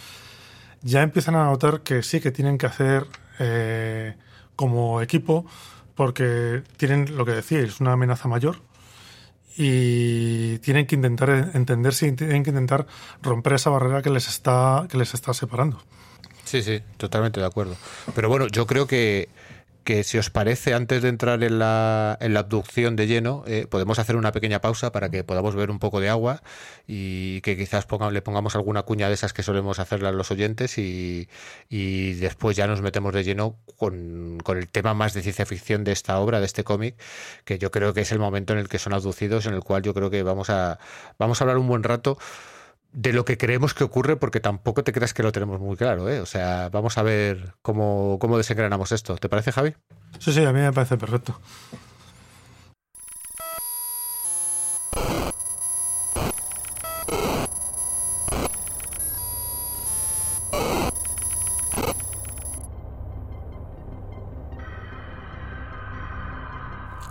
[0.82, 3.06] ya empiezan a notar que sí que tienen que hacer
[3.39, 4.15] eh,
[4.56, 5.45] como equipo,
[5.93, 8.62] porque tienen lo que decíais, una amenaza mayor
[9.58, 12.88] y tienen que intentar entenderse y tienen que intentar
[13.21, 15.82] romper esa barrera que les está que les está separando.
[16.43, 17.75] Sí, sí, totalmente de acuerdo.
[18.13, 19.30] Pero bueno, yo creo que
[19.86, 23.67] que si os parece, antes de entrar en la, en la abducción de lleno, eh,
[23.69, 26.41] podemos hacer una pequeña pausa para que podamos ver un poco de agua
[26.88, 30.80] y que quizás le pongamos alguna cuña de esas que solemos hacerle a los oyentes
[30.80, 31.30] y,
[31.69, 35.84] y después ya nos metemos de lleno con, con, el tema más de ciencia ficción
[35.84, 36.95] de esta obra, de este cómic,
[37.45, 39.84] que yo creo que es el momento en el que son abducidos, en el cual
[39.84, 40.80] yo creo que vamos a,
[41.19, 42.17] vamos a hablar un buen rato
[42.95, 46.10] de lo que creemos que ocurre, porque tampoco te creas que lo tenemos muy claro.
[46.10, 46.21] ¿eh?
[46.21, 49.17] O sea, vamos a ver cómo, cómo desengranamos esto.
[49.17, 49.73] ¿Te parece, Javi?
[50.19, 51.39] Sí, sí, a mí me parece perfecto.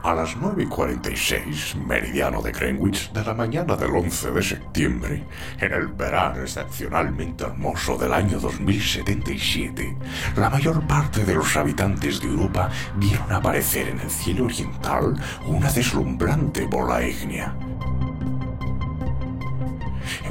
[0.04, 5.24] A las 9 y 46, meridiano de Greenwich, de la mañana del 11 de septiembre,
[5.58, 9.96] en el verano excepcionalmente hermoso del año 2077,
[10.36, 15.14] la mayor parte de los habitantes de Europa vieron aparecer en el cielo oriental
[15.46, 17.56] una deslumbrante bola ígnea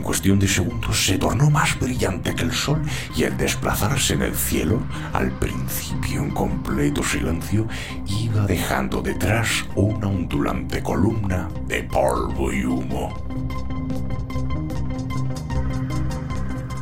[0.04, 2.82] cuestión de segundos se tornó más brillante que el sol
[3.16, 4.80] y al desplazarse en el cielo,
[5.14, 7.68] al principio en completo silencio,
[8.06, 13.24] iba dejando detrás una ondulante columna de polvo y humo.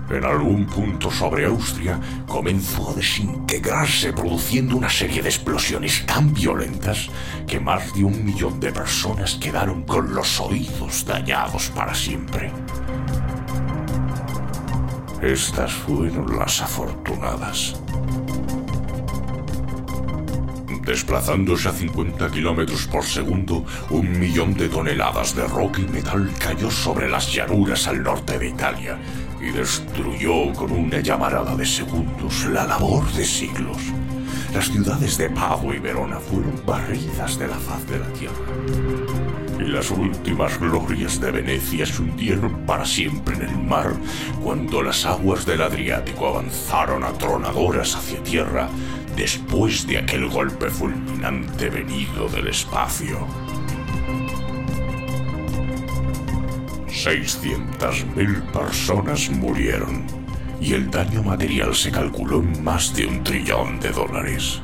[0.09, 7.07] En algún punto sobre Austria comenzó a desintegrarse produciendo una serie de explosiones tan violentas
[7.47, 12.51] que más de un millón de personas quedaron con los oídos dañados para siempre.
[15.21, 17.79] Estas fueron las afortunadas.
[20.83, 26.71] Desplazándose a 50 kilómetros por segundo, un millón de toneladas de roca y metal cayó
[26.71, 28.97] sobre las llanuras al norte de Italia
[29.39, 33.77] y destruyó con una llamarada de segundos la labor de siglos.
[34.55, 39.10] Las ciudades de Padua y Verona fueron barridas de la faz de la tierra
[39.67, 43.93] las últimas glorias de Venecia se hundieron para siempre en el mar
[44.43, 48.69] cuando las aguas del Adriático avanzaron atronadoras hacia tierra
[49.15, 53.27] después de aquel golpe fulminante venido del espacio.
[56.87, 60.05] 600.000 personas murieron
[60.59, 64.61] y el daño material se calculó en más de un trillón de dólares.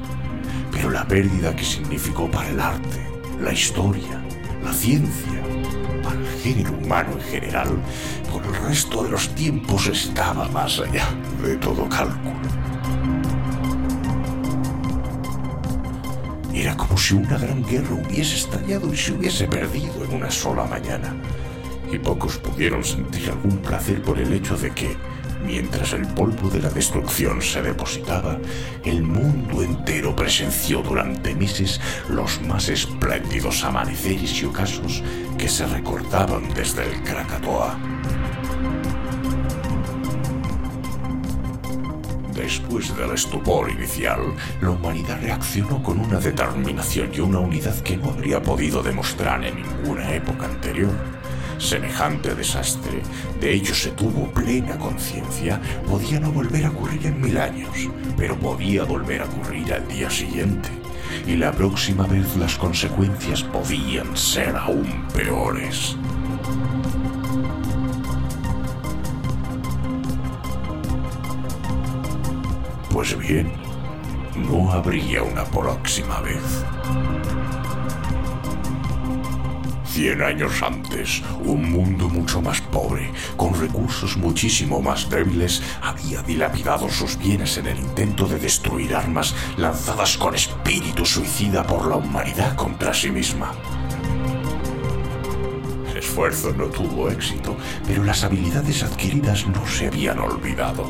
[0.72, 3.02] Pero la pérdida que significó para el arte,
[3.42, 4.27] la historia,
[4.68, 5.42] la ciencia,
[6.04, 7.70] para el género humano en general,
[8.30, 11.08] por el resto de los tiempos estaba más allá
[11.42, 12.36] de todo cálculo.
[16.54, 20.66] Era como si una gran guerra hubiese estallado y se hubiese perdido en una sola
[20.66, 21.16] mañana.
[21.90, 24.98] Y pocos pudieron sentir algún placer por el hecho de que,
[25.48, 28.38] mientras el polvo de la destrucción se depositaba,
[28.84, 31.80] el mundo entero presenció durante meses
[32.10, 35.02] los más espléndidos amaneceres y ocasos
[35.38, 37.80] que se recordaban desde el Krakatoa.
[42.34, 44.20] Después del estupor inicial,
[44.62, 49.56] la humanidad reaccionó con una determinación y una unidad que no habría podido demostrar en
[49.56, 51.17] ninguna época anterior.
[51.58, 53.02] Semejante desastre,
[53.41, 57.76] de ello se tuvo plena conciencia, podía no volver a ocurrir en mil años,
[58.15, 60.70] pero podía volver a ocurrir al día siguiente.
[61.26, 65.98] Y la próxima vez las consecuencias podían ser aún peores.
[72.91, 73.52] Pues bien,
[74.50, 76.63] no habría una próxima vez.
[79.98, 86.88] Cien años antes, un mundo mucho más pobre, con recursos muchísimo más débiles, había dilapidado
[86.88, 92.56] sus bienes en el intento de destruir armas lanzadas con espíritu suicida por la humanidad
[92.56, 93.54] contra sí misma.
[95.90, 97.58] El esfuerzo no tuvo éxito,
[97.88, 100.88] pero las habilidades adquiridas no se habían olvidado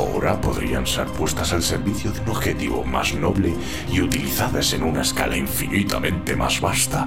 [0.00, 3.54] ahora podrían ser puestas al servicio de un objetivo más noble
[3.92, 7.06] y utilizadas en una escala infinitamente más vasta.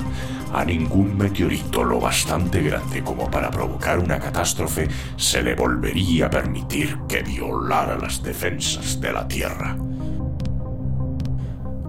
[0.54, 6.30] A ningún meteorito lo bastante grande como para provocar una catástrofe se le volvería a
[6.30, 9.76] permitir que violara las defensas de la Tierra.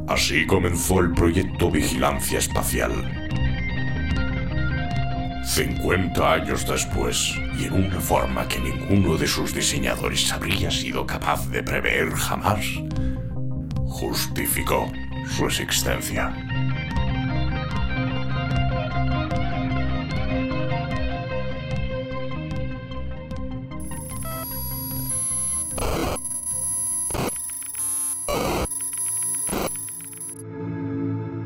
[0.09, 3.24] Así comenzó el proyecto Vigilancia Espacial
[5.47, 11.49] 50 años después, y en una forma que ninguno de sus diseñadores habría sido capaz
[11.51, 12.65] de prever jamás,
[13.87, 14.91] justificó
[15.37, 16.54] su existencia.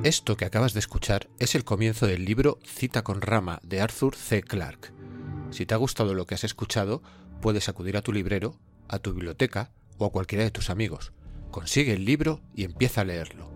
[0.08, 4.16] Esto que acabas de escuchar es el comienzo del libro Cita con Rama de Arthur
[4.16, 4.42] C.
[4.42, 4.90] Clarke.
[5.50, 7.02] Si te ha gustado lo que has escuchado,
[7.42, 8.54] puedes acudir a tu librero,
[8.88, 11.12] a tu biblioteca o a cualquiera de tus amigos.
[11.50, 13.50] Consigue el libro y empieza a leerlo.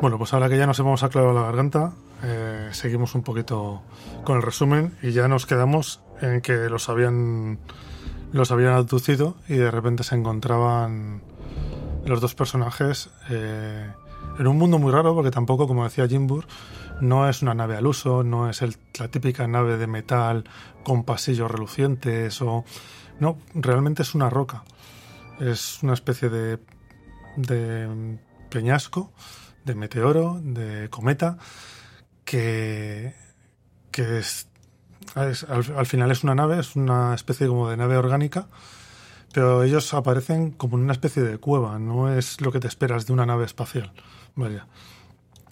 [0.00, 1.92] Bueno, pues ahora que ya nos hemos aclarado la garganta,
[2.24, 3.82] eh, seguimos un poquito
[4.24, 7.60] con el resumen y ya nos quedamos en que los habían
[8.32, 11.22] los habían abducido y de repente se encontraban
[12.04, 13.90] los dos personajes eh,
[14.38, 16.46] en un mundo muy raro porque tampoco, como decía Jimbur,
[17.00, 18.62] no es una nave al uso, no es
[18.98, 20.44] la típica nave de metal
[20.82, 22.64] con pasillos relucientes o...
[23.20, 24.64] No, realmente es una roca.
[25.38, 26.58] Es una especie de,
[27.36, 28.18] de
[28.50, 29.12] peñasco,
[29.64, 31.38] de meteoro, de cometa,
[32.24, 33.14] que,
[33.90, 34.48] que es
[35.14, 38.46] al, final es una nave, es una especie como de nave orgánica,
[39.32, 43.06] pero ellos aparecen como en una especie de cueva, no es lo que te esperas
[43.06, 43.92] de una nave espacial.
[44.34, 44.66] Vaya.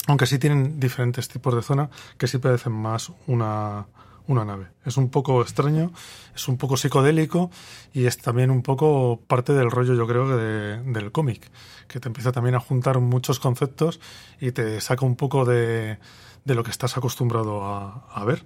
[0.07, 3.87] Aunque sí tienen diferentes tipos de zona que sí parecen más una,
[4.27, 4.69] una nave.
[4.85, 5.93] Es un poco extraño,
[6.35, 7.51] es un poco psicodélico
[7.93, 11.51] y es también un poco parte del rollo, yo creo, del cómic,
[11.89, 14.01] que te empieza también a juntar muchos conceptos
[14.41, 15.99] y te saca un poco de,
[16.45, 18.45] de lo que estás acostumbrado a, a ver.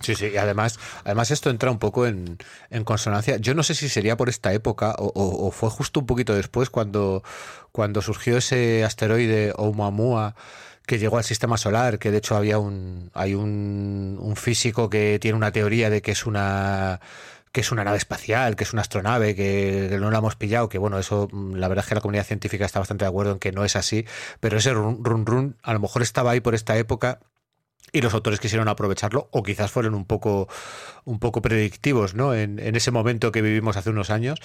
[0.00, 2.38] Sí, sí, y además, además esto entra un poco en,
[2.84, 3.36] consonancia.
[3.36, 7.22] Yo no sé si sería por esta época o, fue justo un poquito después cuando,
[7.72, 10.34] cuando surgió ese asteroide Oumuamua
[10.86, 15.18] que llegó al sistema solar, que de hecho había un, hay un, un físico que
[15.20, 17.00] tiene una teoría de que es una
[17.52, 20.78] que es una nave espacial, que es una astronave, que, no la hemos pillado, que
[20.78, 23.50] bueno, eso la verdad es que la comunidad científica está bastante de acuerdo en que
[23.52, 24.06] no es así,
[24.38, 27.18] pero ese run run, run a lo mejor estaba ahí por esta época
[27.92, 30.48] y los autores quisieron aprovecharlo o quizás fueron un poco
[31.04, 32.34] un poco predictivos ¿no?
[32.34, 34.38] en, ese momento que vivimos hace unos años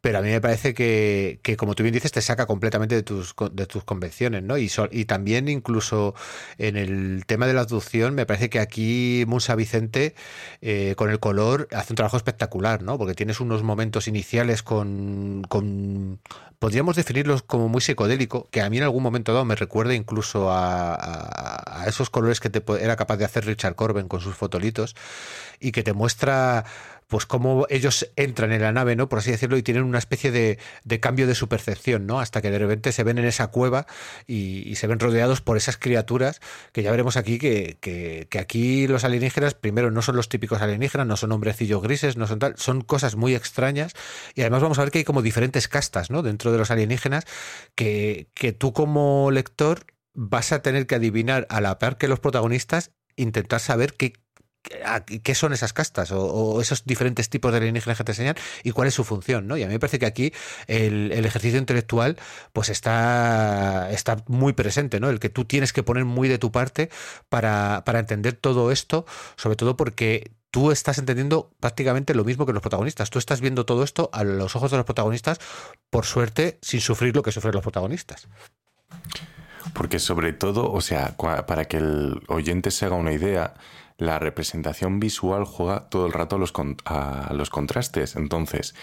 [0.00, 3.34] pero a mí me parece que, como tú bien dices te saca completamente de tus,
[3.52, 4.58] de tus convenciones ¿no?
[4.58, 6.14] y, y también incluso
[6.58, 10.14] en el tema de la abducción me parece que aquí Musa Vicente
[10.60, 12.98] eh, con el color hace un trabajo espectacular ¿no?
[12.98, 16.20] porque tienes unos momentos iniciales con, con
[16.62, 20.48] podríamos definirlos como muy psicodélico que a mí en algún momento dado me recuerda incluso
[20.48, 24.94] a, a, esos colores que te era capaz de hacer Richard Corben con sus fotolitos
[25.58, 26.64] y que te muestra
[27.12, 29.10] pues cómo ellos entran en la nave, ¿no?
[29.10, 30.58] Por así decirlo, y tienen una especie de,
[30.98, 32.20] cambio de su percepción, ¿no?
[32.20, 33.86] Hasta que de repente se ven en esa cueva
[34.26, 36.40] y, se ven rodeados por esas criaturas
[36.72, 41.06] que ya veremos aquí que, que, aquí los alienígenas, primero, no son los típicos alienígenas,
[41.06, 43.92] no son hombrecillos grises, no son tal, son cosas muy extrañas
[44.34, 46.22] y además vamos a ver que hay como diferentes castas, ¿no?
[46.22, 47.26] Dentro de los alienígenas
[47.74, 49.84] que, que tú como lector
[50.14, 54.14] vas a tener que adivinar a la par que los protagonistas intentar saber qué,
[55.22, 58.88] qué son esas castas o, esos diferentes tipos de alienígenas que te enseñan y cuál
[58.88, 59.56] es su función, ¿no?
[59.56, 60.32] Y a mí me parece que aquí
[60.66, 62.18] el, ejercicio intelectual
[62.52, 65.10] pues está, está muy presente, ¿no?
[65.10, 66.90] El que tú tienes que poner muy de tu parte
[67.28, 69.04] para, para entender todo esto,
[69.36, 73.10] sobre todo porque tú estás entendiendo prácticamente lo mismo que los protagonistas.
[73.10, 75.40] Tú estás viendo todo esto a los ojos de los protagonistas,
[75.90, 78.28] por suerte, sin sufrir lo que sufren los protagonistas.
[79.72, 83.54] Porque sobre todo, o sea, para que el oyente se haga una idea,
[83.98, 88.16] la representación visual juega todo el rato a los, contrastes.
[88.16, 88.74] Entonces,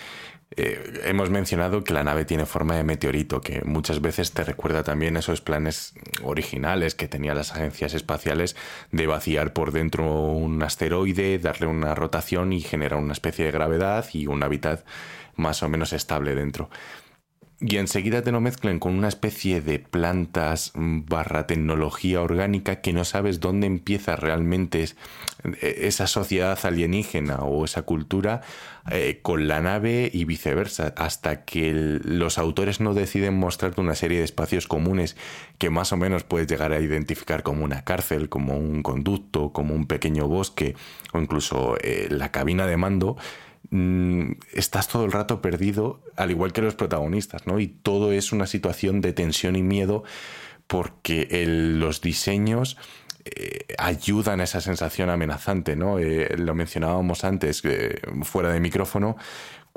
[0.55, 4.83] eh, hemos mencionado que la nave tiene forma de meteorito, que muchas veces te recuerda
[4.83, 5.93] también esos planes
[6.23, 8.55] originales que tenían las agencias espaciales
[8.91, 14.05] de vaciar por dentro un asteroide, darle una rotación y generar una especie de gravedad
[14.13, 14.85] y un hábitat
[15.35, 16.69] más o menos estable dentro
[17.61, 23.03] y enseguida te lo mezclan con una especie de plantas barra tecnología orgánica que no
[23.03, 24.85] sabes dónde empieza realmente
[25.61, 28.41] esa sociedad alienígena o esa cultura
[28.91, 34.19] eh, con la nave y viceversa, hasta que los autores no deciden mostrarte una serie
[34.19, 35.17] de espacios comunes
[35.57, 39.75] que más o menos puedes llegar a identificar como una cárcel, como un conducto, como
[39.75, 40.75] un pequeño bosque
[41.11, 43.17] o incluso eh, la cabina de mando
[43.71, 47.59] Mm, estás todo el rato perdido, al igual que los protagonistas, ¿no?
[47.59, 50.03] Y todo es una situación de tensión y miedo
[50.67, 52.77] porque los diseños
[53.25, 55.99] eh, ayudan a esa sensación amenazante, ¿no?
[55.99, 57.61] Eh, lo mencionábamos antes,
[58.23, 59.17] fuera de micrófono,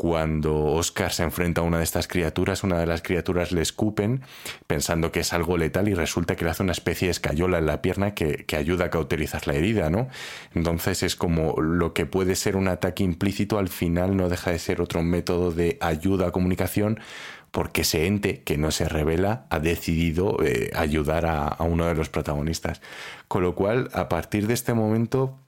[0.03, 4.23] cuando Oscar se enfrenta a una de estas criaturas, una de las criaturas le escupen
[4.67, 7.67] pensando que es algo letal y resulta que le hace una especie de escayola en
[7.67, 10.09] la pierna que, ayuda a cauterizar la herida, ¿no?
[10.57, 14.59] Entonces es como lo que puede ser un ataque implícito al final no deja de
[14.59, 16.99] ser otro método de ayuda a comunicación
[17.53, 22.09] porque ese ente que no se revela ha decidido eh, ayudar a uno de los
[22.09, 22.81] protagonistas.
[23.29, 25.39] Con lo cual, a partir de este momento,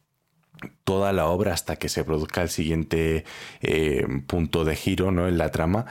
[0.85, 3.25] toda la obra hasta que se produzca el siguiente
[3.61, 5.29] eh, punto de giro ¿no?
[5.29, 5.87] en la trama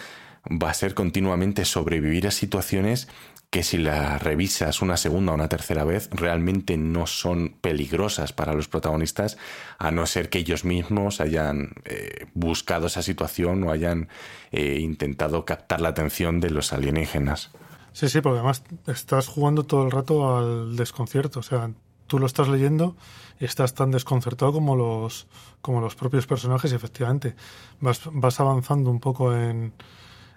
[0.50, 3.08] va a ser continuamente sobrevivir a situaciones
[3.54, 8.56] que si las revisas una segunda o una tercera vez realmente no son peligrosas para
[8.56, 9.38] los protagonistas
[9.78, 14.10] a no ser que ellos mismos hayan eh, buscado esa situación o hayan
[14.52, 17.52] eh, intentado captar la atención de los alienígenas.
[17.92, 21.70] Sí, sí, porque además estás jugando todo el rato al desconcierto, o sea,
[22.08, 22.96] tú lo estás leyendo
[23.40, 25.28] estás tan desconcertado como los,
[25.62, 27.36] como los propios personajes y efectivamente
[27.80, 29.74] vas, vas avanzando un poco en,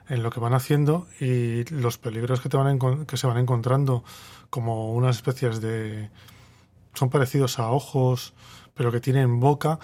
[0.08, 4.04] en lo que van haciendo y los peligros que, te van que se van encontrando
[4.50, 6.10] como unas especies de...
[6.94, 8.34] son parecidos a ojos,
[8.74, 9.78] pero que tienen boca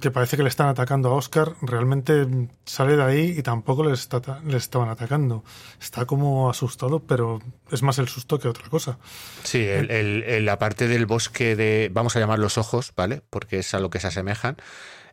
[0.00, 2.26] que parece que le están atacando a Oscar, realmente
[2.64, 5.44] sale de ahí y tampoco le, estaban atacando.
[5.80, 7.40] Está como asustado, pero
[7.70, 8.98] es más el susto que otra cosa.
[9.44, 13.22] Sí, el, la parte del bosque de, vamos a llamar los ojos, ¿vale?
[13.30, 14.56] Porque es a lo que se asemejan.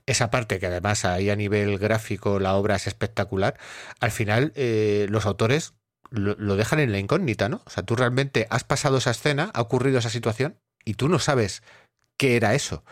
[0.06, 3.60] Esa parte que además ahí a nivel gráfico la obra es espectacular,
[4.00, 5.74] al final eh, los autores
[6.10, 7.62] lo, lo dejan en la incógnita, ¿no?
[7.68, 11.20] O sea, tú realmente has pasado esa escena, ha ocurrido esa situación y tú no
[11.20, 11.62] sabes
[12.18, 12.84] qué era eso.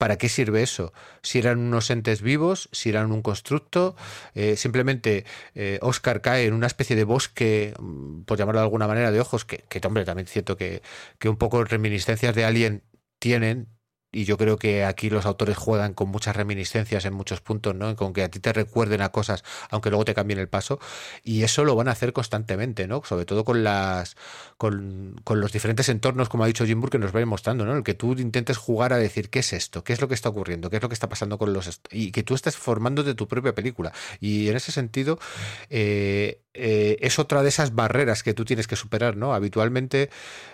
[0.00, 0.94] ¿Para qué sirve eso?
[1.20, 3.96] Si eran unos entes vivos, si eran un constructo,
[4.34, 8.88] eh, simplemente eh, Oscar cae en una especie de bosque, mm, por llamarlo de alguna
[8.88, 10.80] manera, de ojos, que, que hombre, también es cierto que,
[11.18, 12.82] que un poco reminiscencias de alguien
[13.18, 13.68] tienen,
[14.12, 17.94] y yo creo que aquí los autores juegan con muchas reminiscencias en muchos puntos, ¿no?
[17.96, 20.80] Con que a ti te recuerden a cosas, aunque luego te cambien el paso,
[21.22, 23.02] y eso lo van a hacer constantemente, ¿no?
[23.04, 24.16] Sobre todo con las
[24.56, 27.76] con, los diferentes entornos, como ha dicho Jim Burke, que nos va mostrando, ¿no?
[27.76, 30.28] El que tú intentes jugar a decir qué es esto, qué es lo que está
[30.28, 33.14] ocurriendo, qué es lo que está pasando con los y que tú estés formando de
[33.14, 33.92] tu propia película.
[34.20, 35.18] Y en ese sentido,
[35.70, 39.34] eh, eh, es otra de esas barreras que tú tienes que superar, ¿no?
[39.34, 40.10] Habitualmente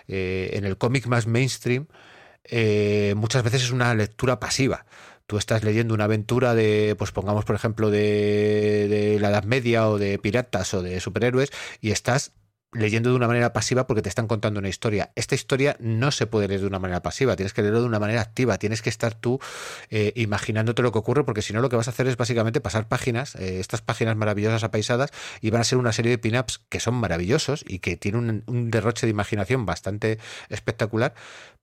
[0.07, 1.87] eh, en el cómic más mainstream
[2.49, 4.85] eh, muchas veces es una lectura pasiva.
[5.25, 9.89] Tú estás leyendo una aventura de, pues pongamos por ejemplo, de, de la Edad Media
[9.89, 12.31] o de piratas o de superhéroes y estás
[12.73, 15.11] leyendo de una manera pasiva porque te están contando una historia.
[15.15, 17.99] Esta historia no se puede leer de una manera pasiva, tienes que leerlo de una
[17.99, 19.39] manera activa, tienes que estar tú
[19.89, 22.59] eh, imaginándote lo que ocurre porque si no lo que vas a hacer es básicamente
[22.61, 26.59] pasar páginas, eh, estas páginas maravillosas apaisadas y van a ser una serie de pin-ups
[26.69, 30.19] que son maravillosos y que tienen un derroche de imaginación bastante
[30.49, 31.13] espectacular,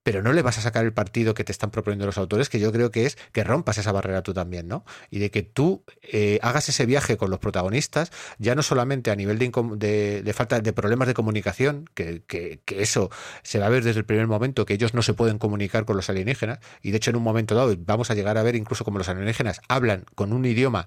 [0.05, 2.59] pero no le vas a sacar el partido que te están proponiendo los autores, que
[2.59, 4.85] yo creo que es que rompas esa barrera tú también, ¿no?
[5.09, 9.15] Y de que tú eh, hagas ese viaje con los protagonistas, ya no solamente a
[9.15, 13.09] nivel de, de, falta de problemas de comunicación, que, que, eso
[13.41, 15.95] se va a ver desde el primer momento, que ellos no se pueden comunicar con
[15.95, 18.85] los alienígenas, y de hecho en un momento dado vamos a llegar a ver incluso
[18.85, 20.85] como los alienígenas hablan con un idioma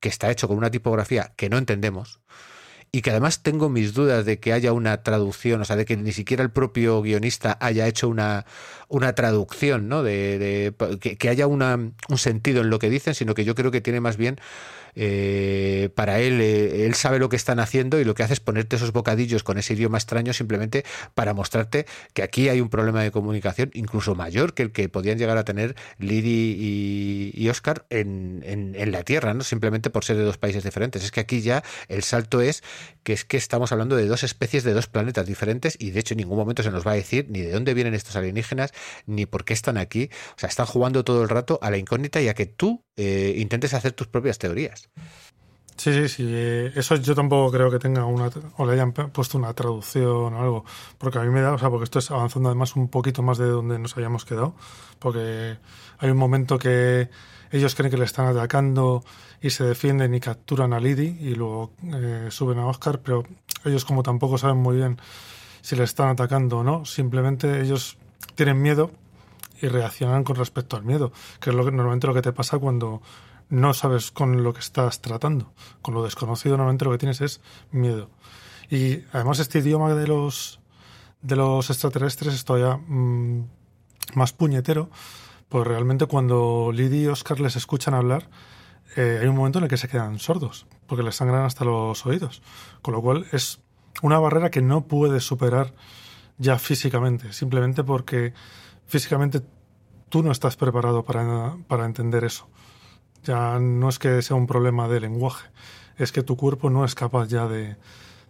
[0.00, 2.18] que está hecho con una tipografía que no entendemos
[2.94, 5.96] y que además tengo mis dudas de que haya una traducción, o sea, de que
[5.96, 8.44] ni siquiera el propio guionista haya hecho una,
[8.88, 10.02] una traducción, ¿no?
[10.02, 13.70] De, que, que, haya una, un sentido en lo que dicen, sino que yo creo
[13.70, 14.38] que tiene más bien
[14.94, 18.40] eh, para él, eh, él sabe lo que están haciendo y lo que hace es
[18.40, 20.84] ponerte esos bocadillos con ese idioma extraño simplemente
[21.14, 25.18] para mostrarte que aquí hay un problema de comunicación incluso mayor que el que podían
[25.18, 29.44] llegar a tener Lidi y, Oscar en, en, la Tierra, ¿no?
[29.44, 31.04] simplemente por ser de dos países diferentes.
[31.04, 32.62] Es que aquí ya el salto es
[33.02, 36.14] que es que estamos hablando de dos especies de dos planetas diferentes y de hecho
[36.14, 38.72] en ningún momento se nos va a decir ni de dónde vienen estos alienígenas
[39.06, 40.10] ni por qué están aquí.
[40.36, 43.34] O sea, están jugando todo el rato a la incógnita y a que tú eh,
[43.38, 44.88] intentes hacer tus propias teorías.
[45.76, 46.24] Sí, sí, sí.
[46.28, 50.40] Eh, eso yo tampoco creo que tenga una o le hayan puesto una traducción o
[50.40, 50.64] algo,
[50.98, 53.38] porque a mí me da, o sea, porque esto es avanzando además un poquito más
[53.38, 54.54] de donde nos habíamos quedado,
[54.98, 55.56] porque
[55.98, 57.08] hay un momento que
[57.50, 59.02] ellos creen que le están atacando
[59.40, 63.24] y se defienden y capturan a Lidi y luego eh, suben a Oscar, pero
[63.64, 64.98] ellos como tampoco saben muy bien
[65.62, 67.96] si le están atacando o no, simplemente ellos
[68.34, 68.90] tienen miedo
[69.62, 73.00] y reaccionan con respecto al miedo, que es que normalmente lo que te pasa cuando
[73.48, 75.52] no sabes con lo que estás tratando.
[75.80, 77.40] Con lo desconocido normalmente lo que tienes es
[77.70, 78.10] miedo.
[78.70, 80.58] Y además este idioma de los
[81.20, 83.46] de los extraterrestres es todavía mm,
[84.14, 84.90] más puñetero,
[85.48, 88.28] pues realmente cuando Lidi y Oscar les escuchan hablar,
[88.96, 92.04] eh, hay un momento en el que se quedan sordos, porque les sangran hasta los
[92.06, 92.42] oídos.
[92.82, 93.60] Con lo cual es
[94.02, 95.72] una barrera que no puedes superar
[96.38, 98.32] ya físicamente, simplemente porque
[98.92, 99.40] físicamente
[100.10, 102.46] tú no estás preparado para, para entender eso.
[103.24, 105.48] Ya no es que sea un problema de lenguaje,
[105.96, 107.76] es que tu cuerpo no es capaz ya de,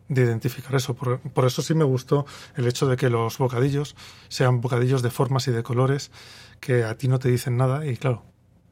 [0.09, 0.95] de identificar eso.
[0.95, 3.97] Por, por, eso sí me gustó el hecho de que los bocadillos
[4.29, 6.13] sean bocadillos de formas y de colores
[6.61, 8.23] que a ti no te dicen nada y claro,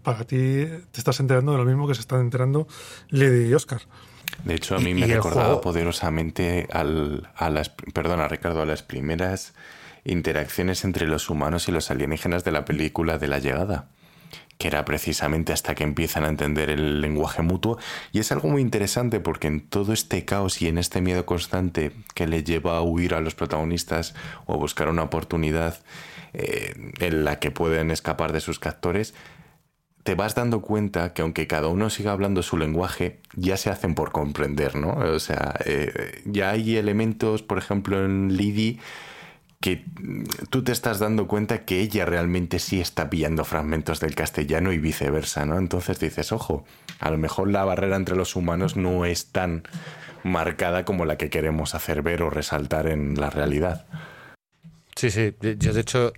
[0.04, 0.36] para ti
[0.92, 2.68] te estás enterando de lo mismo que se están enterando
[3.08, 3.80] Lady y Oscar.
[4.44, 9.54] De hecho, a mí me recordaba poderosamente al, a las, perdona Ricardo, a las primeras
[10.04, 13.88] interacciones entre los humanos y los alienígenas de la película de la llegada
[14.60, 17.78] que era precisamente hasta que empiezan a entender el lenguaje mutuo.
[18.12, 21.92] Y es algo muy interesante porque en todo este caos y en este miedo constante
[22.14, 25.78] que le lleva a huir a los protagonistas o a buscar una oportunidad
[26.34, 29.14] eh, en la que pueden escapar de sus captores,
[30.02, 33.94] te vas dando cuenta que aunque cada uno siga hablando su lenguaje, ya se hacen
[33.94, 34.92] por comprender, ¿no?
[34.92, 38.78] O sea, eh, ya hay elementos, por ejemplo, en Lidi
[39.62, 39.84] que
[40.48, 44.78] tú te estás dando cuenta que ella realmente sí está pillando fragmentos del castellano y
[44.78, 45.58] viceversa, ¿no?
[45.58, 46.64] Entonces dices, ojo,
[46.98, 49.64] a lo mejor la barrera entre los humanos no es tan
[50.22, 53.86] marcada como la que queremos hacer ver o resaltar en la realidad.
[54.96, 56.14] Sí, sí, yo de hecho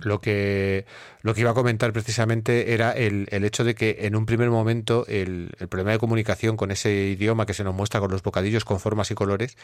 [0.00, 0.84] lo que,
[1.22, 4.50] lo que iba a comentar precisamente era el, el hecho de que en un primer
[4.50, 8.22] momento el, el problema de comunicación con ese idioma que se nos muestra con los
[8.22, 9.56] bocadillos con formas y colores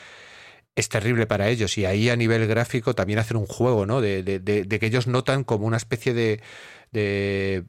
[0.77, 1.77] es terrible para ellos.
[1.79, 4.01] Y ahí a nivel gráfico también hacen un juego, ¿no?
[4.01, 6.41] De, de, de, que ellos notan como una especie de,
[6.93, 7.67] de,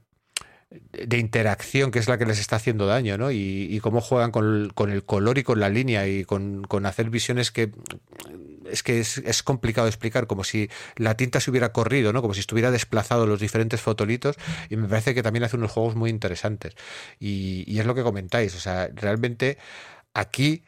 [1.18, 3.32] interacción que es la que les está haciendo daño, ¿no?
[3.32, 6.86] Y, y cómo juegan con, con, el color y con la línea y con, con
[6.86, 7.72] hacer visiones que
[8.70, 12.22] es que es, es, complicado explicar, como si la tinta se hubiera corrido, ¿no?
[12.22, 14.38] Como si estuviera desplazado los diferentes fotolitos,
[14.70, 16.76] y me parece que también hace unos juegos muy interesantes.
[17.20, 19.58] Y, y es lo que comentáis, o sea, realmente
[20.14, 20.64] aquí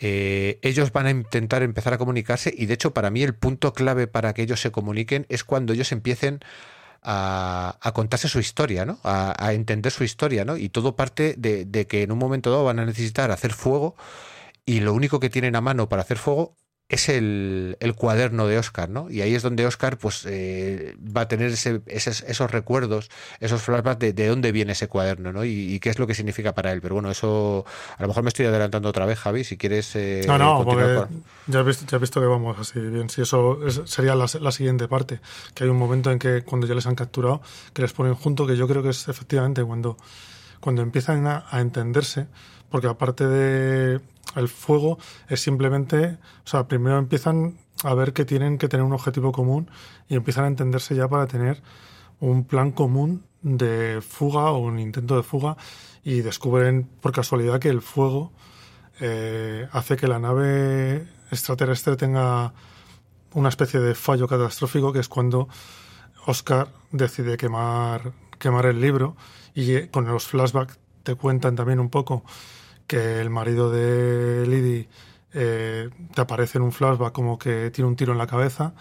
[0.00, 3.72] eh, ellos van a intentar empezar a comunicarse y de hecho para mí el punto
[3.72, 6.40] clave para que ellos se comuniquen es cuando ellos empiecen
[7.02, 8.98] a, contarse su historia, ¿no?
[9.02, 10.56] A, a, entender su historia, ¿no?
[10.56, 13.96] Y todo parte de, de que en un momento dado van a necesitar hacer fuego
[14.66, 16.56] y lo único que tienen a mano para hacer fuego
[16.88, 19.10] es el, el, cuaderno de Oscar, ¿no?
[19.10, 23.10] Y ahí es donde Oscar pues eh, va a tener ese, esos, esos, recuerdos,
[23.40, 25.44] esos flashbacks de, de, dónde viene ese cuaderno, ¿no?
[25.44, 26.80] Y, y, qué es lo que significa para él.
[26.80, 27.66] Pero bueno, eso
[27.98, 29.94] a lo mejor me estoy adelantando otra vez, Javi, si quieres...
[29.96, 31.24] Eh, no, no, porque con...
[31.46, 33.10] ya, has visto, ya has visto que vamos así bien.
[33.10, 35.20] Si eso es, sería la, la, siguiente parte,
[35.52, 37.42] que hay un momento en que cuando ya les han capturado,
[37.74, 39.98] que les ponen junto, que yo creo que es efectivamente cuando,
[40.60, 42.28] cuando empiezan a, a entenderse,
[42.70, 44.00] porque aparte de
[44.36, 44.98] el fuego
[45.28, 49.70] es simplemente, o sea, primero empiezan a ver que tienen que tener un objetivo común
[50.08, 51.62] y empiezan a entenderse ya para tener
[52.20, 55.56] un plan común de fuga o un intento de fuga
[56.02, 58.32] y descubren por casualidad que el fuego
[59.00, 62.52] eh, hace que la nave extraterrestre tenga
[63.34, 65.48] una especie de fallo catastrófico que es cuando
[66.26, 69.16] Oscar decide quemar, quemar el libro
[69.54, 72.24] y eh, con los flashbacks te cuentan también un poco
[72.88, 74.88] que el marido de Liddy
[75.34, 78.74] eh, te aparece en un flashback como que tiene un tiro en la cabeza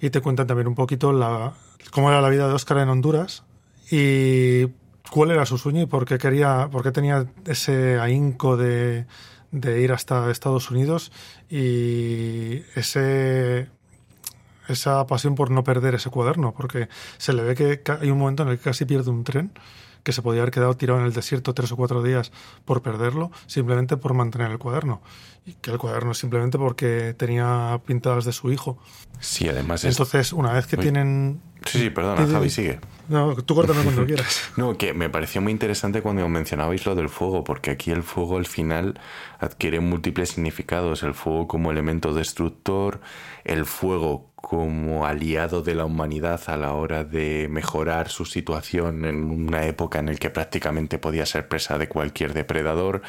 [0.00, 1.54] y te cuentan también un poquito la,
[1.90, 3.44] cómo era la vida de Oscar en Honduras
[3.90, 4.66] y
[5.10, 9.06] cuál era su sueño y por qué quería, por qué tenía ese ahínco de,
[9.50, 11.10] de ir hasta Estados Unidos
[11.48, 13.70] y ese
[14.68, 16.88] esa pasión por no perder ese cuaderno, porque
[17.18, 19.52] se le ve que hay un momento en el que casi pierde un tren
[20.06, 22.30] que se podía haber quedado tirado en el desierto tres o cuatro días
[22.64, 25.02] por perderlo, simplemente por mantener el cuaderno.
[25.44, 28.78] Y que el cuaderno simplemente porque tenía pintadas de su hijo.
[29.18, 29.96] Sí, además es...
[29.96, 31.40] Entonces, una vez que tienen...
[31.64, 32.78] Sí, sí, perdona, Javi, sigue.
[33.08, 34.52] No, tú córtame cuando quieras.
[34.56, 38.36] No, que me pareció muy interesante cuando mencionabais lo del fuego, porque aquí el fuego
[38.36, 39.00] al final
[39.40, 41.02] adquiere múltiples significados.
[41.02, 43.00] El fuego como elemento destructor,
[43.42, 49.24] el fuego como aliado de la humanidad a la hora de mejorar su situación en
[49.24, 53.02] una época en la que prácticamente podía ser presa de cualquier depredador.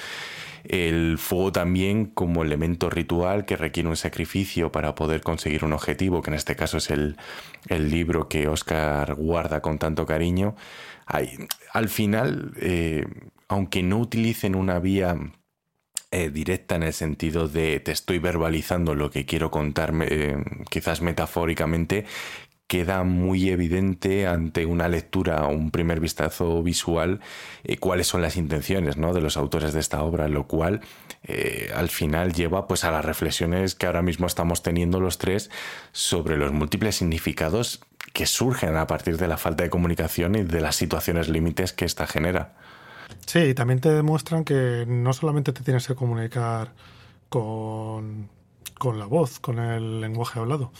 [0.63, 6.23] El fuego también como elemento ritual que requiere un sacrificio para poder conseguir un objetivo,
[6.23, 7.17] que en este caso es el,
[7.69, 10.55] libro que Oscar guarda con tanto cariño.
[11.71, 13.05] al final, eh,
[13.47, 15.15] aunque no utilicen una vía
[16.12, 20.38] eh, directa en el sentido de te estoy verbalizando lo que quiero contar, eh,
[20.70, 22.05] quizás metafóricamente,
[22.68, 27.20] queda muy evidente ante una lectura o un primer vistazo visual
[27.66, 29.14] eh, cuáles son las intenciones ¿no?
[29.14, 30.82] de los autores de esta obra, lo cual
[31.76, 35.49] al final lleva pues a las reflexiones que ahora mismo estamos teniendo los tres
[35.91, 37.82] sobre los múltiples significados
[38.14, 41.84] que surgen a partir de la falta de comunicación y de las situaciones límites que
[41.84, 42.53] ésta genera.
[43.26, 46.74] Sí, y también te demuestran que no solamente te tienes que comunicar
[47.30, 48.30] con,
[48.78, 50.72] con la voz, con el lenguaje hablado,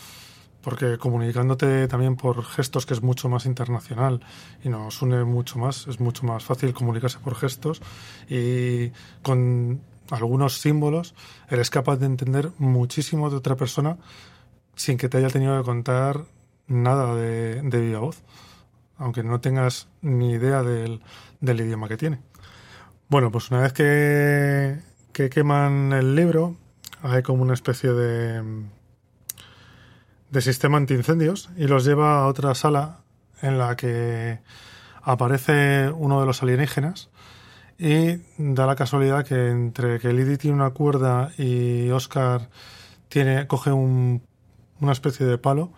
[0.62, 4.20] porque comunicándote también por gestos, que es mucho más internacional
[4.64, 7.80] y nos une mucho más, es mucho más fácil comunicarse por gestos
[8.28, 8.90] y
[9.22, 11.14] con algunos símbolos
[11.50, 13.98] eres capaz de entender muchísimo de otra persona
[14.74, 16.24] sin que te haya tenido que contar
[16.66, 18.22] nada de, de viva voz,
[18.96, 21.02] aunque no tengas ni idea del,
[21.40, 22.20] del idioma que tiene.
[23.08, 24.80] Bueno, pues una vez que,
[25.12, 26.56] que queman el libro,
[27.02, 28.42] hay como una especie de,
[30.30, 33.00] de sistema antiincendios y los lleva a otra sala
[33.40, 34.40] en la que
[35.02, 37.08] aparece uno de los alienígenas
[37.78, 42.50] y da la casualidad que entre que Liddy tiene una cuerda y Oscar
[43.08, 44.22] tiene, coge un,
[44.80, 45.72] una especie de palo,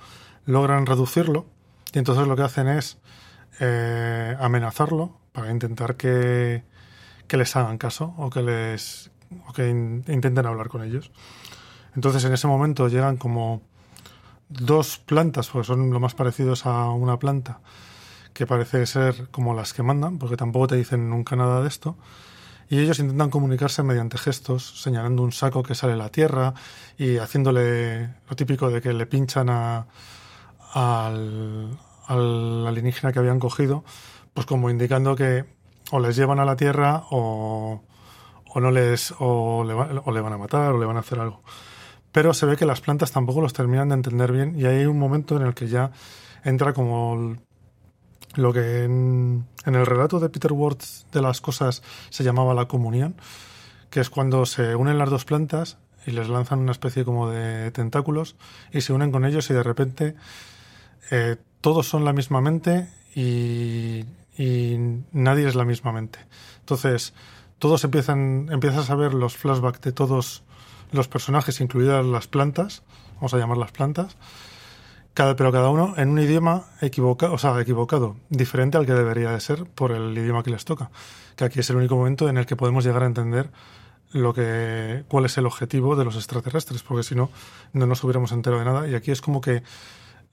[0.46, 1.46] logran reducirlo
[1.92, 2.98] y entonces lo que hacen es
[3.60, 6.62] eh, amenazarlo para intentar que,
[7.26, 9.10] que, les hagan caso o que les
[9.46, 11.10] o que intenten hablar con ellos.
[11.94, 13.62] Entonces en ese momento llegan como
[14.48, 17.60] dos plantas, porque son lo más parecidos a una planta,
[18.32, 21.96] que parece ser como las que mandan, porque tampoco te dicen nunca nada de esto.
[22.68, 26.54] Y ellos intentan comunicarse mediante gestos, señalando un saco que sale a la tierra
[26.96, 29.86] y haciéndole lo típico de que le pinchan a,
[30.72, 31.76] al,
[32.06, 33.84] al alienígena que habían cogido,
[34.34, 35.44] pues como indicando que
[35.90, 37.82] o les llevan a la Tierra o,
[38.46, 41.18] o no les o le, o le van a matar o le van a hacer
[41.18, 41.42] algo.
[42.12, 44.98] Pero se ve que las plantas tampoco los terminan de entender bien y hay un
[44.98, 45.92] momento en el que ya
[46.44, 47.36] entra como
[48.34, 50.78] lo que en, el relato de Peter Ward
[51.12, 53.16] de las cosas se llamaba la comunión,
[53.90, 57.70] que es cuando se unen las dos plantas y les lanzan una especie como de
[57.72, 58.36] tentáculos
[58.72, 60.14] y se unen con ellos y de repente
[61.10, 64.04] eh, todos son la misma mente y,
[65.12, 66.18] nadie es la misma mente.
[66.60, 67.14] Entonces,
[67.58, 70.42] todos empiezan, empiezas a ver los flashbacks de todos
[70.92, 72.82] los personajes, incluidas las plantas,
[73.16, 74.16] vamos a llamar las plantas,
[75.14, 79.30] cada, pero cada uno en un idioma equivocado, o sea, equivocado, diferente al que debería
[79.30, 80.90] de ser por el idioma que les toca.
[81.36, 83.50] Que aquí es el único momento en el que podemos llegar a entender
[84.12, 87.30] lo que, cuál es el objetivo de los extraterrestres, porque si no,
[87.72, 88.88] no nos hubiéramos enterado de nada.
[88.88, 89.62] Y aquí es como que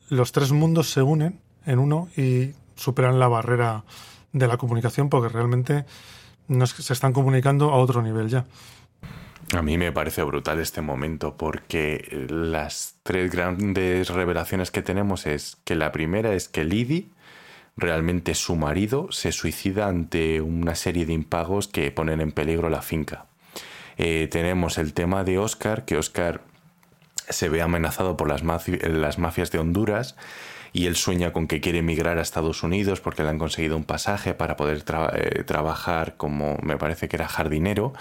[0.10, 3.84] los tres mundos se unen en uno y superan la barrera
[4.32, 5.86] de la comunicación porque realmente
[6.48, 8.46] se están comunicando a otro nivel ya.
[9.56, 15.58] A mí me parece brutal este momento porque las tres grandes revelaciones que tenemos es
[15.64, 17.10] que la primera es que Liddy,
[17.78, 22.82] realmente su marido, se suicida ante una serie de impagos que ponen en peligro la
[22.82, 23.28] finca.
[23.98, 26.42] Eh, tenemos el tema de Oscar, que Oscar
[27.30, 28.44] se ve amenazado por las
[29.18, 30.16] mafias de Honduras
[30.78, 33.84] y él sueña con que quiere emigrar a Estados Unidos porque le han conseguido un
[33.84, 37.94] pasaje para poder eh, trabajar como me parece que era jardinero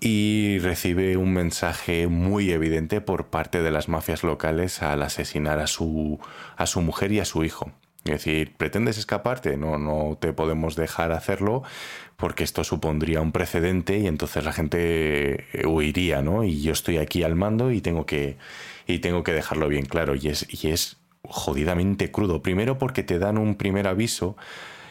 [0.00, 5.68] y recibe un mensaje muy evidente por parte de las mafias locales al asesinar a
[5.68, 6.18] su,
[6.56, 7.70] a su mujer y a su hijo.
[8.04, 9.56] Es decir, ¿pretendes escaparte?
[9.56, 11.62] No, no te podemos dejar hacerlo
[12.16, 16.42] porque esto supondría un precedente y entonces la gente huiría, ¿no?
[16.42, 18.38] Y yo estoy aquí al mando y tengo que,
[18.88, 20.16] y tengo que dejarlo bien claro.
[20.16, 22.42] Y es, y es jodidamente crudo.
[22.42, 24.36] Primero porque te dan un primer aviso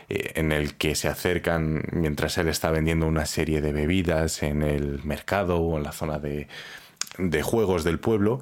[0.09, 4.63] eh, en el que se acercan mientras él está vendiendo una serie de bebidas en
[4.63, 6.47] el mercado o en la zona de,
[7.17, 8.41] de juegos del pueblo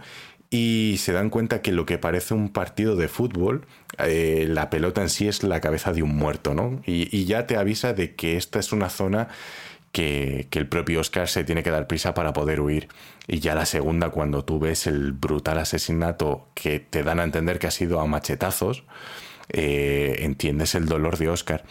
[0.49, 3.67] y se dan cuenta que lo que parece un partido de fútbol,
[3.99, 6.81] eh, la pelota en sí es la cabeza de un muerto, ¿no?
[6.85, 9.27] Y, y, ya te avisa de que esta es una zona
[9.91, 12.87] que, el propio Oscar se tiene que dar prisa para poder huir.
[13.27, 17.59] Y ya la segunda, cuando tú ves el brutal asesinato que te dan a entender
[17.59, 18.83] que ha sido a machetazos,
[19.49, 21.63] eh, entiendes el dolor de Oscar.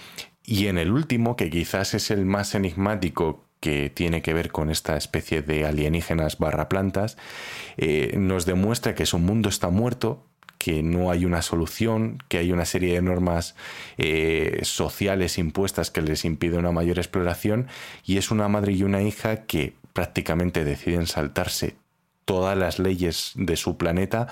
[0.45, 4.71] Y en el último, que quizás es el más enigmático que tiene que ver con
[4.71, 7.17] esta especie de alienígenas barra plantas,
[7.77, 10.28] eh, nos demuestra que su mundo está muerto,
[10.59, 13.55] que no hay una solución, que hay una serie de normas
[13.97, 17.69] eh, sociales impuestas que les impide una mayor exploración,
[18.05, 21.77] y es una madre y una hija que prácticamente deciden saltarse
[22.25, 24.29] todas las leyes de su planeta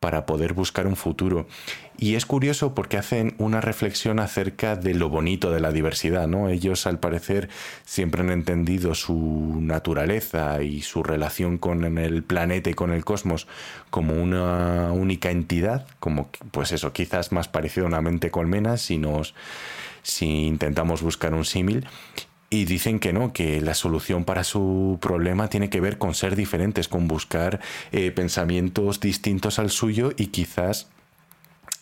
[0.00, 1.46] para poder buscar un futuro.
[1.98, 6.48] Y es curioso porque hacen una reflexión acerca de lo bonito de la diversidad, ¿no?
[6.48, 7.50] Ellos al parecer
[7.84, 13.46] siempre han entendido su naturaleza y su relación con el planeta y con el cosmos
[13.90, 18.96] como una única entidad, como pues eso, quizás más parecido a una mente colmena si
[18.96, 19.34] nos
[20.02, 21.86] si intentamos buscar un símil
[22.50, 26.34] y dicen que no, que la solución para su problema tiene que ver con ser
[26.34, 27.60] diferentes, con buscar
[27.92, 30.88] eh, pensamientos distintos al suyo y quizás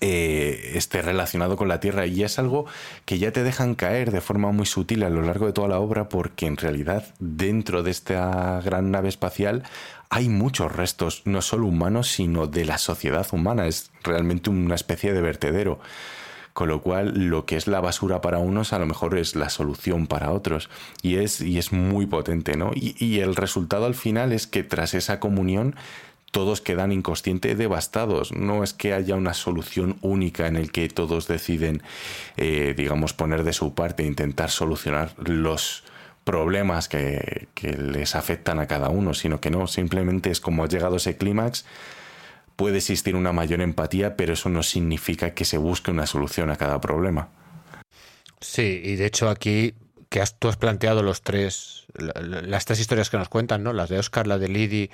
[0.02, 2.06] eh, esté relacionado con la Tierra.
[2.06, 2.66] Y es algo
[3.06, 5.80] que ya te dejan caer de forma muy sutil a lo largo de toda la
[5.80, 9.64] obra, porque en realidad dentro de esta gran nave espacial
[10.10, 13.66] hay muchos restos, no solo humanos, sino de la sociedad humana.
[13.66, 15.80] Es realmente una especie de vertedero.
[16.58, 19.48] Con lo cual, lo que es la basura para unos a lo mejor es la
[19.48, 20.68] solución para otros.
[21.02, 22.72] Y es, y es muy potente, ¿no?
[22.74, 25.76] Y, y el resultado al final es que tras esa comunión
[26.32, 28.32] todos quedan inconscientes devastados.
[28.32, 31.80] No es que haya una solución única en el que todos deciden,
[32.36, 35.84] eh, digamos, poner de su parte e intentar solucionar los
[36.24, 40.68] problemas que, que, les afectan a cada uno, sino que no, simplemente es como ha
[40.68, 41.64] llegado ese clímax,
[42.58, 46.56] puede existir una mayor empatía, pero eso no significa que se busque una solución a
[46.56, 47.28] cada problema.
[48.40, 49.74] Sí, y de hecho aquí
[50.08, 53.72] que has, tú has planteado los tres, las tres historias que nos cuentan, ¿no?
[53.72, 54.90] Las de Oscar, la de Lidi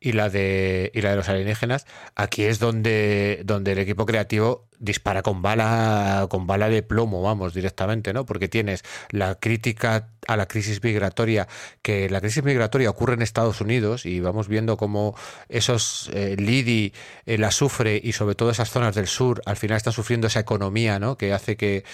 [0.00, 4.66] y la de y la de los alienígenas, aquí es donde, donde el equipo creativo
[4.78, 8.24] dispara con bala con bala de plomo, vamos, directamente, ¿no?
[8.24, 11.48] Porque tienes la crítica a la crisis migratoria,
[11.82, 15.14] que la crisis migratoria ocurre en Estados Unidos y vamos viendo cómo
[15.50, 16.94] esos eh, Lidi
[17.26, 20.40] eh, la sufre y sobre todo esas zonas del sur al final están sufriendo esa
[20.40, 21.18] economía, ¿no?
[21.18, 21.84] Que hace que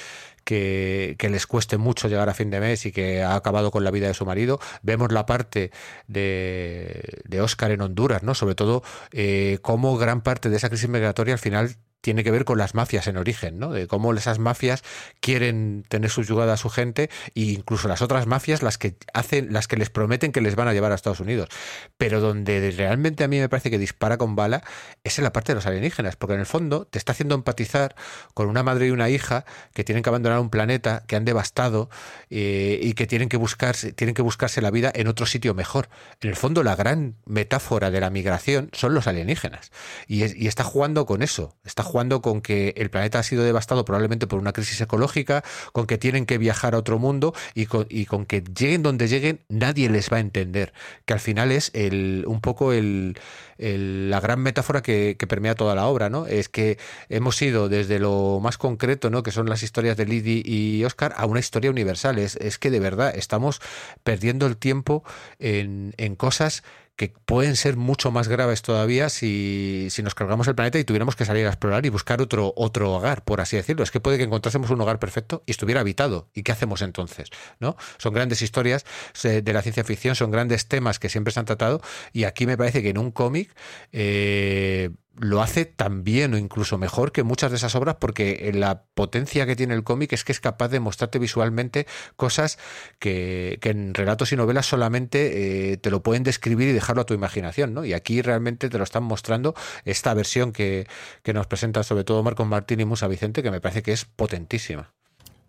[0.46, 3.82] que, que, les cueste mucho llegar a fin de mes y que ha acabado con
[3.82, 4.60] la vida de su marido.
[4.82, 5.72] Vemos la parte
[6.06, 8.34] de, de Oscar en Honduras, ¿no?
[8.34, 12.44] Sobre todo eh, cómo gran parte de esa crisis migratoria al final tiene que ver
[12.44, 13.72] con las mafias en origen, ¿no?
[13.72, 14.82] De cómo esas mafias
[15.20, 19.66] quieren tener subyugada a su gente e incluso las otras mafias las que hacen, las
[19.66, 21.48] que les prometen que les van a llevar a Estados Unidos.
[21.96, 24.62] Pero donde realmente a mí me parece que dispara con bala
[25.04, 27.96] es en la parte de los alienígenas, porque en el fondo te está haciendo empatizar
[28.34, 29.44] con una madre y una hija
[29.74, 31.90] que tienen que abandonar un planeta que han devastado
[32.30, 35.88] eh, y que tienen que buscarse, tienen que buscarse la vida en otro sitio mejor.
[36.20, 39.72] En el fondo la gran metáfora de la migración son los alienígenas
[40.06, 43.44] y, es, y está jugando con eso, está jugando con que el planeta ha sido
[43.44, 47.66] devastado probablemente por una crisis ecológica, con que tienen que viajar a otro mundo y
[47.66, 50.72] con, y con que lleguen donde lleguen, nadie les va a entender.
[51.06, 53.18] Que al final es el, un poco el,
[53.58, 56.26] la gran metáfora que, que, permea toda la obra, ¿no?
[56.26, 56.78] Es que
[57.08, 59.22] hemos ido desde lo más concreto, ¿no?
[59.22, 62.18] Que son las historias de Lidi y Oscar, a una historia universal.
[62.18, 63.60] Es, es que de verdad estamos
[64.02, 65.04] perdiendo el tiempo
[65.38, 66.62] en, en cosas
[66.96, 71.14] que pueden ser mucho más graves todavía si, si, nos cargamos el planeta y tuviéramos
[71.14, 73.82] que salir a explorar y buscar otro, otro hogar, por así decirlo.
[73.84, 76.28] Es que puede que encontrásemos un hogar perfecto y estuviera habitado.
[76.34, 77.30] ¿Y qué hacemos entonces?
[77.60, 77.76] ¿No?
[77.98, 78.86] Son grandes historias
[79.22, 81.82] de la ciencia ficción, son grandes temas que siempre se han tratado
[82.12, 83.54] y aquí me parece que en un cómic
[83.92, 88.84] eh, lo hace tan bien o incluso mejor que muchas de esas obras porque la
[88.94, 91.86] potencia que tiene el cómic es que es capaz de mostrarte visualmente
[92.16, 92.58] cosas
[92.98, 97.14] que, en relatos y novelas solamente eh, te lo pueden describir y dejarlo a tu
[97.14, 97.84] imaginación, ¿no?
[97.84, 99.54] Y aquí realmente te lo están mostrando
[99.84, 100.86] esta versión que,
[101.22, 104.04] que nos presenta sobre todo Marcos Martín y Musa Vicente, que me parece que es
[104.04, 104.92] potentísima.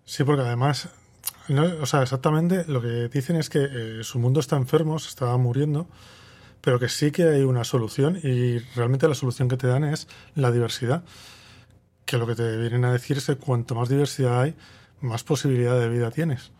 [0.06, 0.88] Sí, porque además,
[1.82, 5.36] o sea, exactamente lo que dicen es que eh, su mundo está enfermo, se está
[5.36, 5.88] muriendo,
[6.62, 10.08] pero que sí que hay una solución y realmente la solución que te dan es
[10.36, 11.04] la diversidad.
[12.06, 14.56] Que lo que te vienen a decir es que cuanto más diversidad hay,
[15.02, 16.52] más posibilidad de vida tienes.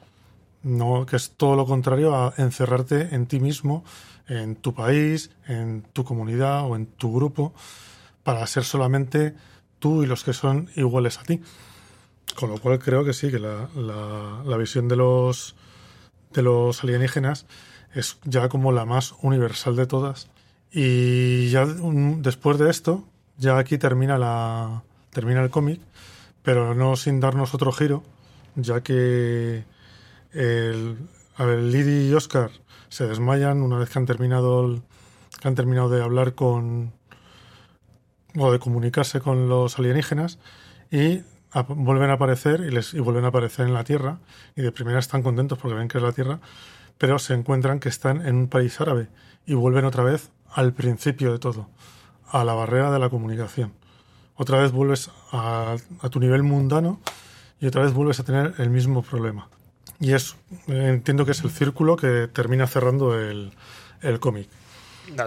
[0.64, 3.86] No, que es todo lo contrario a encerrarte en ti mismo,
[4.28, 7.54] en tu país, en tu comunidad o en tu grupo,
[8.24, 9.36] para ser solamente
[9.80, 11.42] tú y los que son iguales a ti.
[12.36, 13.70] Con lo cual creo que sí, que la,
[14.46, 15.56] la visión de los,
[16.34, 17.46] de los alienígenas
[17.94, 20.30] es ya como la más universal de todas.
[20.72, 23.06] Y ya después de esto,
[23.38, 25.82] ya aquí termina la termina el cómic,
[26.44, 28.04] pero no sin darnos otro giro,
[28.56, 29.64] ya que
[30.32, 30.98] el,
[31.38, 32.52] a Liddy y Oscar
[32.90, 34.82] se desmayan una vez que han terminado
[35.40, 36.94] que han terminado de hablar con
[38.36, 40.40] o de comunicarse con los alienígenas
[40.92, 41.22] y
[41.70, 44.20] vuelven a aparecer y les y vuelven a aparecer en la Tierra
[44.56, 46.40] y de primera están contentos porque ven que es la Tierra
[46.98, 49.08] pero se encuentran que están en un país árabe
[49.46, 51.70] y vuelven otra vez al principio de todo,
[52.30, 53.74] a la barrera de la comunicación.
[54.36, 55.78] Otra vez vuelves a,
[56.12, 57.00] tu nivel mundano
[57.60, 59.50] y otra vez vuelves a tener el mismo problema.
[60.00, 60.36] Y es,
[60.68, 63.52] entiendo que es el círculo que termina cerrando el,
[64.02, 64.48] el cómic.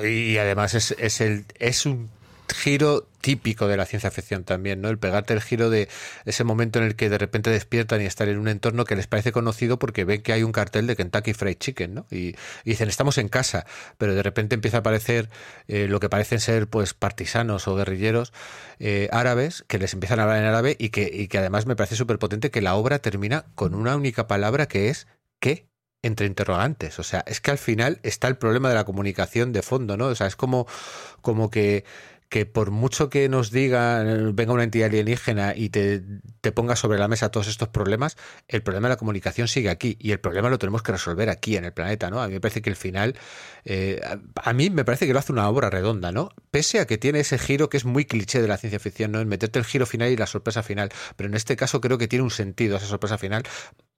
[0.04, 2.08] y además es, es, el, es un
[2.53, 4.88] giro típico de la ciencia ficción también, ¿no?
[4.88, 5.88] El pegarte el giro de
[6.24, 9.07] ese momento en el que de repente despiertan y están en un entorno que les
[9.07, 12.07] parece conocido porque ven que hay un cartel de Kentucky Fried Chicken, ¿no?
[12.11, 12.34] Y,
[12.64, 13.66] dicen, estamos en casa,
[13.98, 15.28] pero de repente empieza a aparecer
[15.68, 18.32] eh, lo que parecen ser pues partisanos o guerrilleros
[18.78, 21.76] eh, árabes que les empiezan a hablar en árabe y que, y que además me
[21.76, 25.07] parece súper potente que la obra termina con una única palabra que es
[25.40, 25.70] ¿qué?
[26.03, 26.98] entre interrogantes.
[26.98, 30.07] O sea, es que al final está el problema de la comunicación de fondo, ¿no?
[30.07, 30.66] O sea, es como,
[31.20, 31.84] como que
[32.31, 34.03] que por mucho que nos diga,
[34.33, 36.01] venga una entidad alienígena y te,
[36.41, 38.16] te, ponga sobre la mesa todos estos problemas,
[38.47, 41.57] el problema de la comunicación sigue aquí y el problema lo tenemos que resolver aquí
[41.57, 42.22] en el planeta, ¿no?
[42.22, 43.18] A mí me parece que el final,
[43.64, 44.01] eh,
[44.37, 46.31] a mí me parece que lo hace una obra redonda, ¿no?
[46.53, 49.20] Pese a que tiene ese giro que es muy cliché de la ciencia ficción, ¿no?
[49.20, 52.07] En meterte el giro final y la sorpresa final, pero en este caso creo que
[52.07, 53.43] tiene un sentido esa sorpresa final,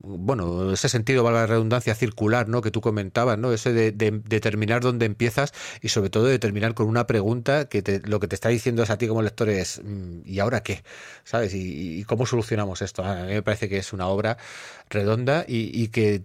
[0.03, 2.61] bueno, ese sentido, valga la redundancia, circular, ¿no?
[2.61, 3.53] Que tú comentabas, ¿no?
[3.53, 8.01] Ese de, determinar dónde empiezas y sobre todo de terminar con una pregunta que te,
[8.01, 10.83] lo que te está diciendo es a ti como lector es mm, ¿y ahora qué?
[11.25, 11.55] ¿Sabes?
[11.55, 13.05] ¿Y, cómo solucionamos esto?
[13.05, 14.37] A mí me parece que es una obra
[14.91, 16.25] redonda y que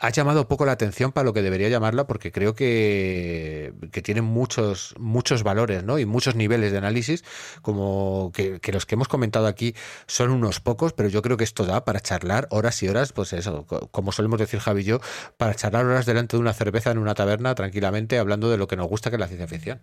[0.00, 3.72] ha llamado poco la atención para lo que debería llamarla porque creo que,
[4.02, 5.98] tiene muchos, muchos valores ¿no?
[5.98, 7.24] y muchos niveles de análisis,
[7.62, 9.74] como que, los que hemos comentado aquí
[10.06, 13.32] son unos pocos, pero yo creo que esto da para charlar horas y horas, pues
[13.32, 15.00] eso, como solemos decir Javi y yo,
[15.36, 18.76] para charlar horas delante de una cerveza en una taberna tranquilamente hablando de lo que
[18.76, 19.80] nos gusta que es la ciencia ficción.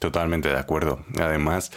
[0.00, 1.04] Totalmente de acuerdo.
[1.20, 1.70] Además,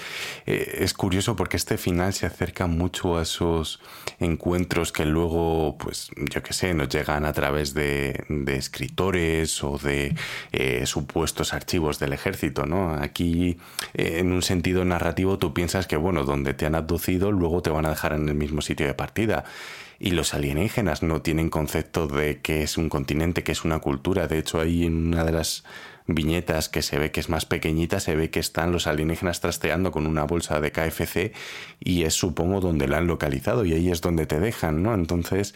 [0.46, 3.82] eh, es curioso porque este final se acerca mucho a esos
[4.18, 10.16] encuentros que luego, pues, yo qué sé, nos llegan a través de, escritores o de
[10.54, 12.94] eh, supuestos archivos del ejército, ¿no?
[12.94, 13.58] Aquí,
[13.94, 17.72] eh, en un sentido narrativo, tú piensas que, bueno, donde te han abducido, luego te
[17.72, 19.44] van a dejar en el mismo sitio de partida
[20.00, 24.28] y los alienígenas no tienen concepto de que es un continente, que es una cultura.
[24.28, 25.64] De hecho, hay en una de las
[26.08, 29.92] viñetas que se ve que es más pequeñita, se ve que están los alienígenas trasteando
[29.92, 31.34] con una bolsa de KFC
[31.80, 34.94] y es supongo donde la han localizado y ahí es donde te dejan, ¿no?
[34.94, 35.54] Entonces,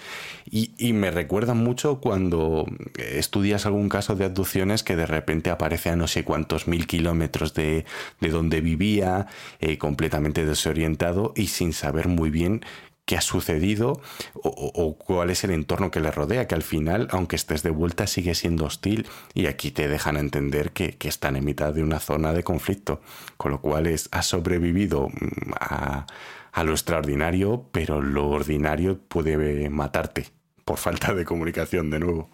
[0.49, 2.65] y, me recuerda mucho cuando
[2.97, 7.53] estudias algún caso de abducciones que de repente aparece a no sé cuántos mil kilómetros
[7.53, 7.85] de,
[8.21, 9.27] de donde vivía,
[9.59, 12.61] eh, completamente desorientado y sin saber muy bien
[13.07, 14.01] qué ha sucedido
[14.33, 18.05] o, cuál es el entorno que le rodea, que al final, aunque estés de vuelta,
[18.05, 22.33] sigue siendo hostil y aquí te dejan entender que, están en mitad de una zona
[22.33, 22.99] de conflicto,
[23.37, 26.05] con lo cual es, ha sobrevivido mm, a,
[26.51, 30.27] a lo extraordinario, pero lo ordinario puede matarte
[30.65, 32.29] por falta de comunicación de nuevo.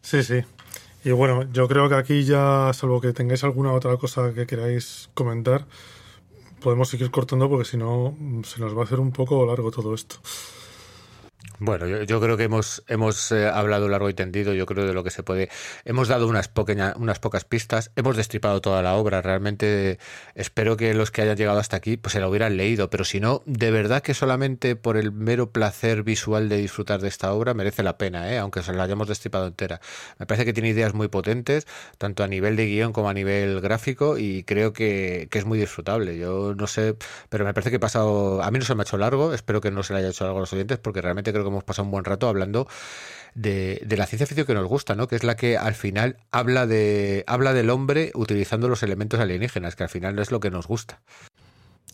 [0.00, 0.44] Sí, sí.
[1.04, 5.10] Y bueno, yo creo que aquí ya, salvo que tengáis alguna otra cosa que queráis
[5.12, 5.66] comentar,
[6.64, 9.94] podemos seguir cortando porque si no se nos va a hacer un poco largo todo
[9.94, 10.16] esto.
[11.60, 15.04] Bueno, yo, creo que hemos, hemos eh, hablado largo y tendido, yo creo de lo
[15.04, 15.50] que se puede.
[15.84, 16.50] Hemos dado unas,
[16.96, 19.98] unas pocas pistas, hemos destripado toda la obra, realmente
[20.34, 23.20] espero que los que hayan llegado hasta aquí pues se la hubieran leído, pero si
[23.20, 27.54] no, de verdad que solamente por el mero placer visual de disfrutar de esta obra
[27.54, 28.38] merece la pena, ¿eh?
[28.38, 29.80] aunque se la hayamos destripado entera.
[30.18, 31.68] Me parece que tiene ideas muy potentes,
[31.98, 35.58] tanto a nivel de guion como a nivel gráfico, y creo que, que es muy
[35.58, 36.18] disfrutable.
[36.18, 36.96] Yo no sé,
[37.28, 39.60] pero me parece que he pasado, a mí no se me ha hecho largo, espero
[39.60, 41.64] que no se le haya hecho largo a los oyentes, porque realmente creo que hemos
[41.64, 42.66] pasado un buen rato hablando
[43.34, 45.08] de, la ciencia ficción que nos gusta, ¿no?
[45.08, 49.76] Que es la que al final habla de habla del hombre utilizando los elementos alienígenas,
[49.76, 51.00] que al final es lo que nos gusta.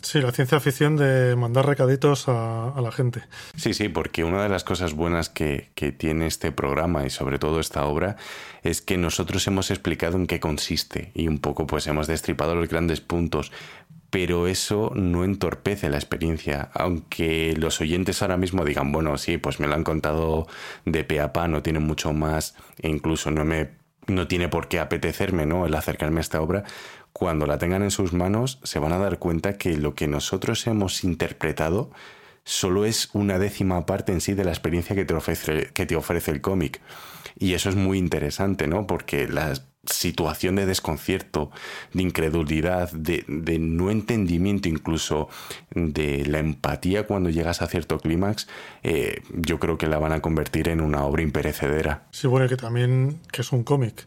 [0.02, 3.22] Sí, la ciencia ficción de mandar recaditos a, la gente.
[3.56, 7.38] Sí, sí, porque una de las cosas buenas que, que, tiene este programa y sobre
[7.38, 8.16] todo esta obra
[8.62, 12.68] es que nosotros hemos explicado en qué consiste y un poco pues hemos destripado los
[12.68, 13.52] grandes puntos,
[14.10, 16.70] pero eso no entorpece la experiencia.
[16.74, 20.46] Aunque los oyentes ahora mismo digan, bueno, sí, pues me lo han contado
[20.84, 24.66] de pe a pa, no tiene mucho más, e incluso no me no tiene por
[24.66, 25.66] qué apetecerme, ¿no?
[25.66, 26.64] El acercarme a esta obra.
[27.20, 30.66] Cuando la tengan en sus manos, se van a dar cuenta que lo que nosotros
[30.66, 31.90] hemos interpretado
[32.44, 35.96] solo es una décima parte en sí de la experiencia que te ofrece, que te
[35.96, 36.80] ofrece el cómic.
[37.38, 38.86] Y eso es muy interesante, ¿no?
[38.86, 41.50] Porque las situación de desconcierto,
[41.92, 43.24] de incredulidad, de,
[43.58, 45.28] no entendimiento incluso,
[45.74, 48.46] de la empatía cuando llegas a cierto clímax,
[48.82, 52.06] eh, yo creo que la van a convertir en una obra imperecedera.
[52.10, 54.06] Sí, bueno, que también que es un cómic,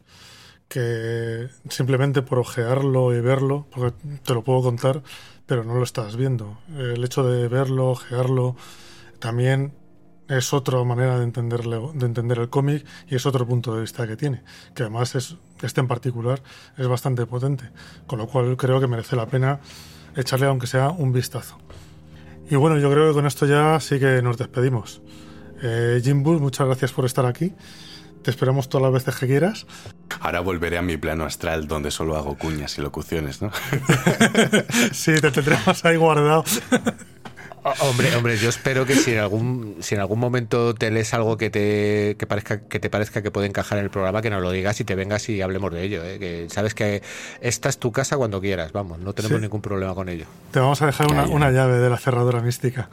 [0.73, 3.95] que simplemente por ojearlo y verlo, porque
[4.25, 5.03] te lo puedo contar,
[5.45, 6.57] pero no lo estás viendo.
[6.75, 8.55] El hecho de verlo, ojearlo,
[9.19, 9.75] también
[10.27, 14.07] es otra manera de, entenderle, de entender el cómic y es otro punto de vista
[14.07, 14.41] que tiene,
[14.73, 16.41] que además es, este en particular
[16.75, 17.69] es bastante potente,
[18.07, 19.59] con lo cual creo que merece la pena
[20.15, 21.59] echarle aunque sea un vistazo.
[22.49, 25.03] Y bueno, yo creo que con esto ya sí que nos despedimos.
[25.61, 27.53] Eh, Jim Bull, muchas gracias por estar aquí.
[28.23, 29.65] Te esperamos todas las veces que quieras.
[30.21, 33.51] Ahora volveré a mi plano astral donde solo hago cuñas y locuciones, ¿no?
[34.93, 36.45] sí, te tendremos ahí guardado.
[37.79, 41.37] Hombre, hombre, yo espero que si en algún, si en algún momento te lees algo
[41.37, 44.41] que te, que parezca, que te parezca que puede encajar en el programa, que nos
[44.41, 46.03] lo digas y te vengas y hablemos de ello.
[46.03, 46.19] ¿eh?
[46.19, 47.01] Que sabes que
[47.39, 50.25] esta es tu casa cuando quieras, vamos, no tenemos ningún problema con ello.
[50.51, 52.89] Te vamos a dejar una, una llave de la cerradura mística.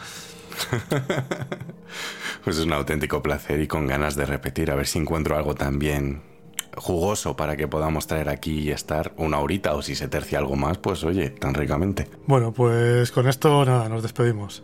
[2.44, 5.54] pues es un auténtico placer y con ganas de repetir, a ver si encuentro algo
[5.54, 6.22] también
[6.76, 10.56] jugoso para que podamos traer aquí y estar una horita o si se tercia algo
[10.56, 12.08] más, pues oye, tan ricamente.
[12.26, 14.62] Bueno, pues con esto nada, nos despedimos.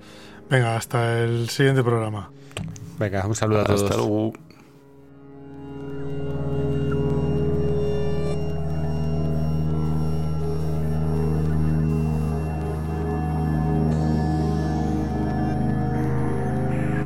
[0.49, 2.31] Venga, hasta el siguiente programa.
[2.99, 3.83] Venga, un saludo a todos.
[3.83, 4.33] Hasta luego.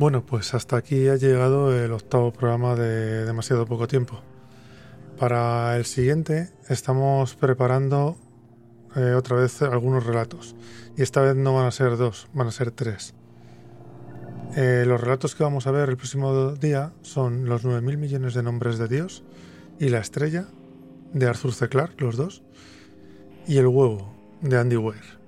[0.01, 4.19] Bueno, pues hasta aquí ha llegado el octavo programa de demasiado poco tiempo.
[5.19, 8.17] Para el siguiente estamos preparando
[8.95, 10.55] eh, otra vez algunos relatos.
[10.97, 13.13] Y esta vez no van a ser dos, van a ser tres.
[14.55, 18.41] Eh, los relatos que vamos a ver el próximo día son Los 9.000 millones de
[18.41, 19.23] nombres de Dios
[19.79, 20.47] y La estrella
[21.13, 21.69] de Arthur C.
[21.69, 22.41] Clarke, los dos,
[23.45, 25.19] y El huevo de Andy Weir.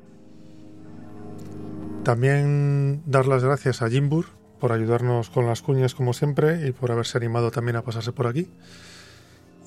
[2.03, 6.89] También dar las gracias a Jimbur por ayudarnos con las cuñas como siempre y por
[6.89, 8.47] haberse animado también a pasarse por aquí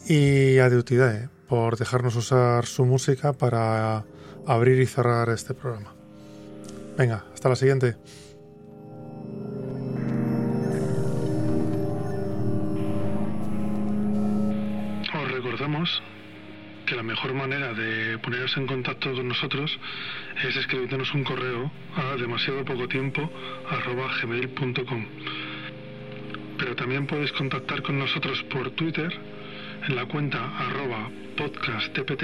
[0.06, 4.06] y a Deutidae por dejarnos usar su música para
[4.46, 5.92] abrir y cerrar este programa.
[6.96, 7.98] Venga, hasta la siguiente.
[16.86, 19.78] Que la mejor manera de poneros en contacto con nosotros
[20.42, 23.30] es escribiéndonos un correo a demasiado poco tiempo
[24.22, 25.06] gmail.com.
[26.58, 29.12] Pero también podéis contactar con nosotros por Twitter
[29.88, 32.22] en la cuenta arroba podcasttpt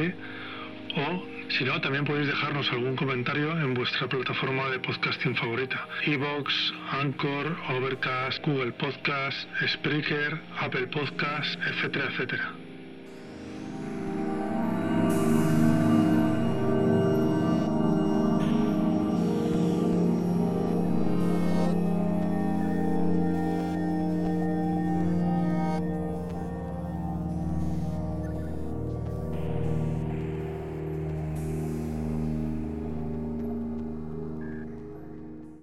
[0.96, 5.86] o si no, también podéis dejarnos algún comentario en vuestra plataforma de podcasting favorita.
[6.06, 12.61] Evox, Anchor, Overcast, Google Podcast, Spreaker, Apple Podcast, etcétera, etcétera.